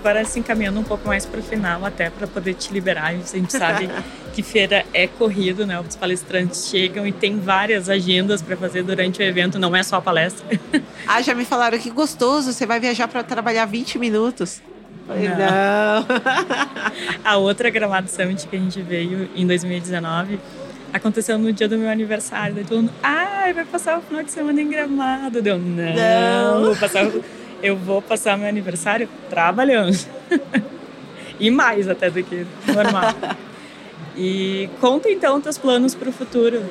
agora 0.05 0.23
se 0.23 0.39
encaminhando 0.39 0.79
um 0.79 0.83
pouco 0.83 1.07
mais 1.07 1.25
para 1.25 1.39
o 1.39 1.43
final, 1.43 1.83
até 1.83 2.11
para 2.11 2.27
poder 2.27 2.53
te 2.53 2.71
liberar. 2.71 3.07
A 3.07 3.13
gente 3.13 3.51
sabe 3.51 3.89
que 4.35 4.43
feira 4.43 4.85
é 4.93 5.07
corrido, 5.07 5.65
né? 5.65 5.79
Os 5.79 5.95
palestrantes 5.95 6.67
chegam 6.67 7.07
e 7.07 7.11
tem 7.11 7.39
várias 7.39 7.89
agendas 7.89 8.39
para 8.39 8.55
fazer 8.55 8.83
durante 8.83 9.19
o 9.19 9.23
evento, 9.23 9.57
não 9.57 9.75
é 9.75 9.81
só 9.81 9.95
a 9.97 10.01
palestra. 10.01 10.45
Ah, 11.07 11.21
já 11.21 11.35
me 11.35 11.45
falaram 11.45 11.77
que 11.77 11.91
gostoso, 11.91 12.51
você 12.51 12.65
vai 12.65 12.79
viajar 12.79 13.07
para 13.07 13.23
trabalhar 13.23 13.65
20 13.65 13.99
minutos. 13.99 14.59
Não. 15.07 15.15
não. 15.15 16.05
a 17.23 17.37
outra 17.37 17.69
Gramado 17.69 18.09
Summit 18.09 18.47
que 18.47 18.55
a 18.55 18.59
gente 18.59 18.81
veio 18.81 19.29
em 19.35 19.45
2019 19.45 20.39
aconteceu 20.91 21.37
no 21.37 21.53
dia 21.53 21.67
do 21.67 21.77
meu 21.77 21.89
aniversário. 21.89 22.55
Daí 22.55 22.63
todo 22.63 22.77
mundo, 22.81 22.93
ai, 23.03 23.53
vai 23.53 23.65
passar 23.65 23.99
o 23.99 24.01
final 24.01 24.23
de 24.23 24.31
semana 24.31 24.59
em 24.59 24.67
Gramado. 24.67 25.43
Deu, 25.43 25.59
não, 25.59 25.93
não. 25.93 26.65
vou 26.65 26.75
passar 26.75 27.05
eu 27.61 27.75
vou 27.75 28.01
passar 28.01 28.37
meu 28.37 28.47
aniversário 28.47 29.09
trabalhando. 29.29 29.97
e 31.39 31.49
mais 31.51 31.87
até 31.87 32.09
do 32.09 32.23
que 32.23 32.45
normal. 32.67 33.13
e 34.15 34.69
conta 34.79 35.09
então 35.09 35.41
teus 35.41 35.57
planos 35.57 35.95
para 35.95 36.09
o 36.09 36.11
futuro. 36.11 36.63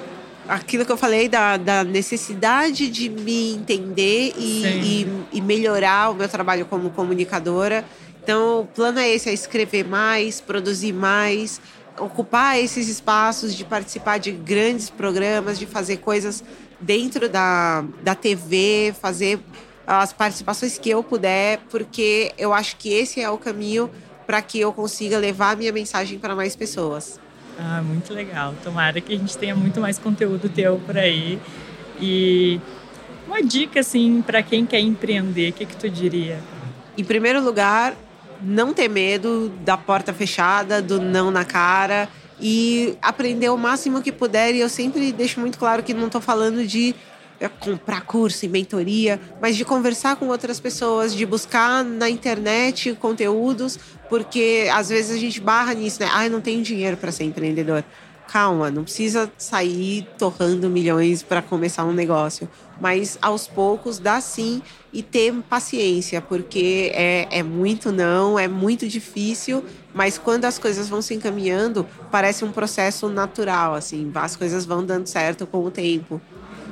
Aquilo 0.47 0.85
que 0.85 0.93
eu 0.93 0.97
falei 0.97 1.29
da, 1.29 1.57
da 1.57 1.83
necessidade 1.83 2.89
de 2.89 3.09
me 3.09 3.55
entender 3.55 4.35
e, 4.37 4.65
e, 4.67 5.09
e 5.33 5.41
melhorar 5.41 6.11
o 6.11 6.15
meu 6.15 6.29
trabalho 6.29 6.67
como 6.67 6.91
comunicadora. 6.91 7.85
Então, 8.23 8.61
o 8.61 8.67
plano 8.67 8.99
é 8.99 9.09
esse: 9.09 9.31
é 9.31 9.33
escrever 9.33 9.87
mais, 9.87 10.43
produzir 10.43 10.93
mais, 10.93 11.61
ocupar 11.99 12.59
esses 12.59 12.89
espaços 12.89 13.55
de 13.55 13.65
participar 13.65 14.19
de 14.19 14.33
grandes 14.33 14.91
programas, 14.91 15.59
de 15.59 15.67
fazer 15.67 15.99
coisas 15.99 16.45
dentro 16.81 17.29
da, 17.29 17.85
da 18.03 18.15
TV, 18.15 18.95
fazer 19.01 19.39
as 19.87 20.13
participações 20.13 20.79
que 20.79 20.91
eu 20.91 21.03
puder, 21.03 21.59
porque 21.71 22.33
eu 22.39 22.53
acho 22.53 22.77
que 22.77 22.89
esse 22.93 23.21
é 23.21 23.31
o 23.31 23.39
caminho 23.39 23.91
para 24.27 24.41
que 24.41 24.59
eu 24.59 24.73
consiga 24.73 25.19
levar 25.19 25.53
a 25.53 25.57
minha 25.57 25.73
mensagem 25.73 26.19
para 26.19 26.35
mais 26.35 26.57
pessoas. 26.57 27.21
Ah, 27.59 27.83
muito 27.83 28.13
legal. 28.13 28.55
Tomara 28.63 29.01
que 29.01 29.13
a 29.13 29.17
gente 29.17 29.37
tenha 29.37 29.55
muito 29.55 29.81
mais 29.81 29.99
conteúdo 29.99 30.49
teu 30.49 30.81
por 30.85 30.97
aí. 30.97 31.39
E 32.01 32.61
uma 33.27 33.43
dica 33.43 33.81
assim 33.81 34.23
para 34.23 34.43
quem 34.43 34.67
quer 34.67 34.81
empreender, 34.81 35.51
o 35.51 35.53
que 35.53 35.67
que 35.67 35.77
tu 35.77 35.89
diria? 35.89 36.39
Em 36.97 37.05
primeiro 37.05 37.43
lugar, 37.43 37.95
não 38.43 38.73
ter 38.73 38.89
medo 38.89 39.51
da 39.65 39.77
porta 39.77 40.13
fechada, 40.13 40.83
do 40.83 41.01
não 41.01 41.31
na 41.31 41.45
cara 41.45 42.09
e 42.41 42.97
aprender 43.01 43.49
o 43.49 43.57
máximo 43.57 44.03
que 44.03 44.11
puder. 44.11 44.55
E 44.55 44.61
eu 44.61 44.69
sempre 44.69 45.13
deixo 45.13 45.41
muito 45.41 45.59
claro 45.59 45.83
que 45.83 45.95
não 45.95 46.07
estou 46.07 46.21
falando 46.21 46.67
de 46.67 46.95
comprar 47.61 48.03
curso 48.03 48.45
e 48.45 48.49
mentoria, 48.49 49.21
mas 49.41 49.57
de 49.57 49.65
conversar 49.65 50.17
com 50.17 50.29
outras 50.29 50.61
pessoas, 50.61 51.15
de 51.15 51.27
buscar 51.27 51.85
na 51.85 52.09
internet 52.09 52.95
conteúdos, 52.95 53.79
porque 54.09 54.69
às 54.73 54.89
vezes 54.89 55.17
a 55.17 55.19
gente 55.19 55.41
barra 55.41 55.75
nisso, 55.75 56.01
né? 56.01 56.09
Ah, 56.13 56.27
eu 56.27 56.31
não 56.31 56.41
tenho 56.41 56.63
dinheiro 56.63 56.97
para 56.97 57.13
ser 57.13 57.25
empreendedor. 57.25 57.85
Calma, 58.29 58.71
não 58.71 58.85
precisa 58.85 59.31
sair 59.37 60.09
torrando 60.19 60.69
milhões 60.71 61.23
para 61.23 61.43
começar 61.43 61.85
um 61.85 61.93
negócio, 61.93 62.49
mas 62.81 63.19
aos 63.21 63.47
poucos 63.47 63.99
dá 63.99 64.21
sim 64.21 64.63
e 64.93 65.03
ter 65.03 65.33
paciência, 65.49 66.21
porque 66.21 66.91
é, 66.95 67.29
é 67.31 67.43
muito 67.43 67.93
não, 67.93 68.39
é 68.39 68.49
muito 68.49 68.89
difícil, 68.89 69.63
mas 69.93 70.19
quando 70.19 70.47
as 70.47 70.59
coisas 70.59 70.89
vão 70.89 71.03
se 71.03 71.15
encaminhando, 71.15 71.87
parece 72.11 72.45
um 72.45 72.51
processo 72.51 73.09
natural, 73.09 73.75
assim, 73.75 74.11
as 74.15 74.35
coisas 74.35 74.65
vão 74.65 74.85
dando 74.85 75.07
certo 75.07 75.47
com 75.47 75.63
o 75.63 75.71
tempo. 75.71 76.21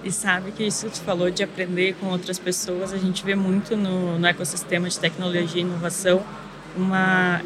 E 0.04 0.10
sabe 0.10 0.50
que 0.52 0.64
isso 0.64 0.88
te 0.88 1.00
falou 1.00 1.30
de 1.30 1.42
aprender 1.42 1.94
com 2.00 2.06
outras 2.06 2.38
pessoas, 2.38 2.92
a 2.92 2.98
gente 2.98 3.24
vê 3.24 3.34
muito 3.34 3.76
no, 3.76 4.18
no 4.18 4.26
ecossistema 4.26 4.88
de 4.88 4.98
tecnologia 4.98 5.60
e 5.60 5.64
inovação 5.64 6.22
uma 6.76 7.40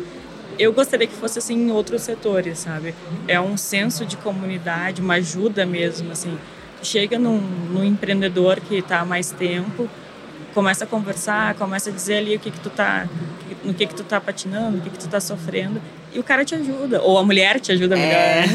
eu 0.59 0.73
gostaria 0.73 1.07
que 1.07 1.15
fosse 1.15 1.39
assim 1.39 1.55
em 1.55 1.71
outros 1.71 2.03
setores, 2.03 2.61
sabe? 2.61 2.95
É 3.29 3.41
um 3.41 3.57
senso 3.57 4.07
de 4.07 4.17
comunidade, 4.17 5.03
uma 5.03 5.15
ajuda 5.15 5.67
mesmo, 5.67 6.11
assim. 6.13 6.39
Chega 6.83 7.19
num, 7.19 7.39
num 7.39 7.85
empreendedor 7.85 8.61
que 8.61 8.77
está 8.77 9.01
há 9.01 9.05
mais 9.05 9.31
tempo, 9.31 9.89
começa 10.55 10.85
a 10.85 10.87
conversar, 10.87 11.55
começa 11.55 11.91
a 11.91 11.93
dizer 11.93 12.19
ali 12.19 12.37
o 12.37 12.39
que 12.39 12.51
que 12.51 12.61
tu 12.61 12.71
tá, 12.71 13.07
no 13.65 13.75
que 13.75 13.87
que 13.87 13.95
tu 13.95 14.05
tá 14.05 14.21
patinando, 14.21 14.79
o 14.79 14.81
que 14.81 14.91
que 14.91 14.99
tu 14.99 15.09
tá 15.09 15.21
sofrendo, 15.21 15.81
e 16.13 16.19
o 16.19 16.25
cara 16.25 16.45
te 16.45 16.55
ajuda, 16.55 17.03
ou 17.03 17.19
a 17.19 17.25
mulher 17.25 17.61
te 17.61 17.73
ajuda 17.73 17.97
melhor. 17.97 18.15
É. 18.15 18.47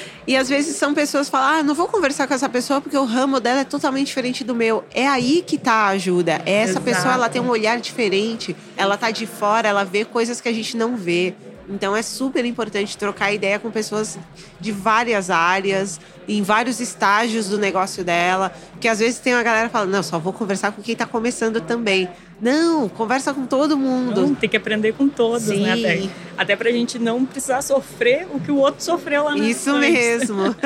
E 0.26 0.36
às 0.36 0.48
vezes 0.48 0.76
são 0.76 0.94
pessoas 0.94 1.26
que 1.26 1.32
falam: 1.32 1.60
ah, 1.60 1.62
não 1.62 1.74
vou 1.74 1.86
conversar 1.86 2.26
com 2.26 2.34
essa 2.34 2.48
pessoa 2.48 2.80
porque 2.80 2.96
o 2.96 3.04
ramo 3.04 3.40
dela 3.40 3.60
é 3.60 3.64
totalmente 3.64 4.06
diferente 4.06 4.42
do 4.42 4.54
meu. 4.54 4.84
É 4.92 5.06
aí 5.06 5.42
que 5.46 5.58
tá 5.58 5.72
a 5.72 5.88
ajuda. 5.88 6.42
É 6.46 6.52
essa 6.62 6.72
Exato. 6.72 6.84
pessoa 6.84 7.14
ela 7.14 7.28
tem 7.28 7.42
um 7.42 7.48
olhar 7.48 7.78
diferente, 7.78 8.56
ela 8.76 8.96
tá 8.96 9.10
de 9.10 9.26
fora, 9.26 9.68
ela 9.68 9.84
vê 9.84 10.04
coisas 10.04 10.40
que 10.40 10.48
a 10.48 10.52
gente 10.52 10.76
não 10.76 10.96
vê. 10.96 11.34
Então 11.68 11.96
é 11.96 12.02
super 12.02 12.44
importante 12.44 12.96
trocar 12.96 13.32
ideia 13.32 13.58
com 13.58 13.70
pessoas 13.70 14.18
de 14.60 14.72
várias 14.72 15.30
áreas, 15.30 16.00
em 16.28 16.42
vários 16.42 16.80
estágios 16.80 17.48
do 17.48 17.58
negócio 17.58 18.04
dela. 18.04 18.52
Que 18.80 18.88
às 18.88 18.98
vezes 18.98 19.18
tem 19.18 19.34
uma 19.34 19.42
galera 19.42 19.68
falando, 19.68 19.90
não, 19.90 20.02
só 20.02 20.18
vou 20.18 20.32
conversar 20.32 20.72
com 20.72 20.82
quem 20.82 20.92
está 20.92 21.06
começando 21.06 21.60
também. 21.60 22.08
Não, 22.40 22.88
conversa 22.88 23.32
com 23.32 23.46
todo 23.46 23.76
mundo. 23.76 24.20
Não, 24.20 24.34
tem 24.34 24.48
que 24.48 24.56
aprender 24.56 24.92
com 24.92 25.08
todos, 25.08 25.48
né, 25.48 25.56
Sim. 25.56 25.62
né? 25.62 25.72
Até, 25.72 26.08
até 26.36 26.56
pra 26.56 26.70
gente 26.70 26.98
não 26.98 27.24
precisar 27.24 27.62
sofrer 27.62 28.26
o 28.30 28.40
que 28.40 28.50
o 28.50 28.56
outro 28.56 28.82
sofreu 28.82 29.24
lá 29.24 29.34
na 29.34 29.44
Isso 29.44 29.76
mesmo. 29.78 30.54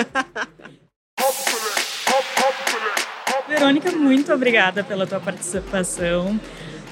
Verônica, 3.49 3.91
muito 3.93 4.33
obrigada 4.33 4.85
pela 4.85 5.07
tua 5.07 5.19
participação. 5.19 6.39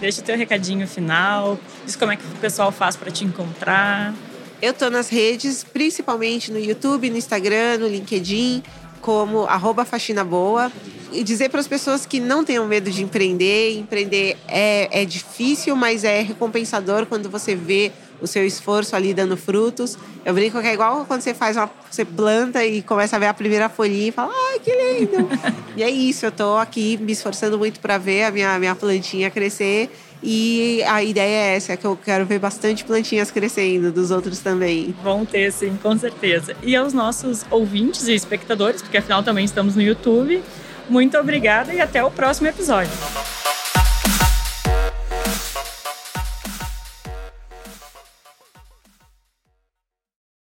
Deixa 0.00 0.20
o 0.20 0.24
teu 0.24 0.36
recadinho 0.36 0.86
final, 0.86 1.58
diz 1.84 1.96
como 1.96 2.12
é 2.12 2.16
que 2.16 2.24
o 2.24 2.36
pessoal 2.38 2.70
faz 2.70 2.96
para 2.96 3.10
te 3.10 3.24
encontrar. 3.24 4.14
Eu 4.60 4.74
tô 4.74 4.90
nas 4.90 5.08
redes, 5.08 5.64
principalmente 5.64 6.52
no 6.52 6.58
YouTube, 6.58 7.08
no 7.08 7.16
Instagram, 7.16 7.78
no 7.78 7.88
LinkedIn, 7.88 8.62
como 9.00 9.44
arroba 9.44 9.84
faxina 9.84 10.22
boa. 10.24 10.70
E 11.12 11.22
dizer 11.22 11.48
para 11.48 11.60
as 11.60 11.68
pessoas 11.68 12.04
que 12.04 12.20
não 12.20 12.44
tenham 12.44 12.66
medo 12.66 12.90
de 12.90 13.02
empreender. 13.02 13.78
Empreender 13.78 14.36
é, 14.48 15.02
é 15.02 15.04
difícil, 15.04 15.74
mas 15.76 16.04
é 16.04 16.20
recompensador 16.20 17.06
quando 17.06 17.30
você 17.30 17.54
vê 17.54 17.92
o 18.20 18.26
seu 18.26 18.46
esforço 18.46 18.94
ali 18.96 19.12
dando 19.12 19.36
frutos. 19.36 19.98
Eu 20.24 20.34
brinco 20.34 20.60
que 20.60 20.66
é 20.66 20.74
igual 20.74 21.04
quando 21.06 21.20
você 21.20 21.34
faz 21.34 21.56
uma. 21.56 21.70
Você 21.90 22.04
planta 22.04 22.64
e 22.64 22.82
começa 22.82 23.16
a 23.16 23.18
ver 23.18 23.26
a 23.26 23.34
primeira 23.34 23.68
folhinha 23.68 24.08
e 24.08 24.12
fala, 24.12 24.32
ai, 24.34 24.58
que 24.58 24.70
lindo! 24.70 25.28
e 25.76 25.82
é 25.82 25.90
isso, 25.90 26.26
eu 26.26 26.32
tô 26.32 26.56
aqui 26.56 26.96
me 26.98 27.12
esforçando 27.12 27.58
muito 27.58 27.80
para 27.80 27.98
ver 27.98 28.24
a 28.24 28.30
minha, 28.30 28.58
minha 28.58 28.74
plantinha 28.74 29.30
crescer. 29.30 29.90
E 30.22 30.82
a 30.84 31.02
ideia 31.02 31.52
é 31.52 31.56
essa, 31.56 31.72
é 31.72 31.76
que 31.76 31.86
eu 31.86 31.96
quero 31.96 32.24
ver 32.24 32.38
bastante 32.38 32.84
plantinhas 32.84 33.30
crescendo, 33.30 33.92
dos 33.92 34.10
outros 34.10 34.40
também. 34.40 34.94
Vão 35.02 35.24
ter, 35.24 35.52
sim, 35.52 35.78
com 35.82 35.96
certeza. 35.96 36.56
E 36.62 36.74
aos 36.74 36.92
nossos 36.92 37.44
ouvintes 37.50 38.08
e 38.08 38.14
espectadores, 38.14 38.82
porque 38.82 38.96
afinal 38.96 39.22
também 39.22 39.44
estamos 39.44 39.76
no 39.76 39.82
YouTube, 39.82 40.42
muito 40.88 41.16
obrigada 41.18 41.72
e 41.72 41.80
até 41.80 42.02
o 42.02 42.10
próximo 42.10 42.48
episódio. 42.48 42.92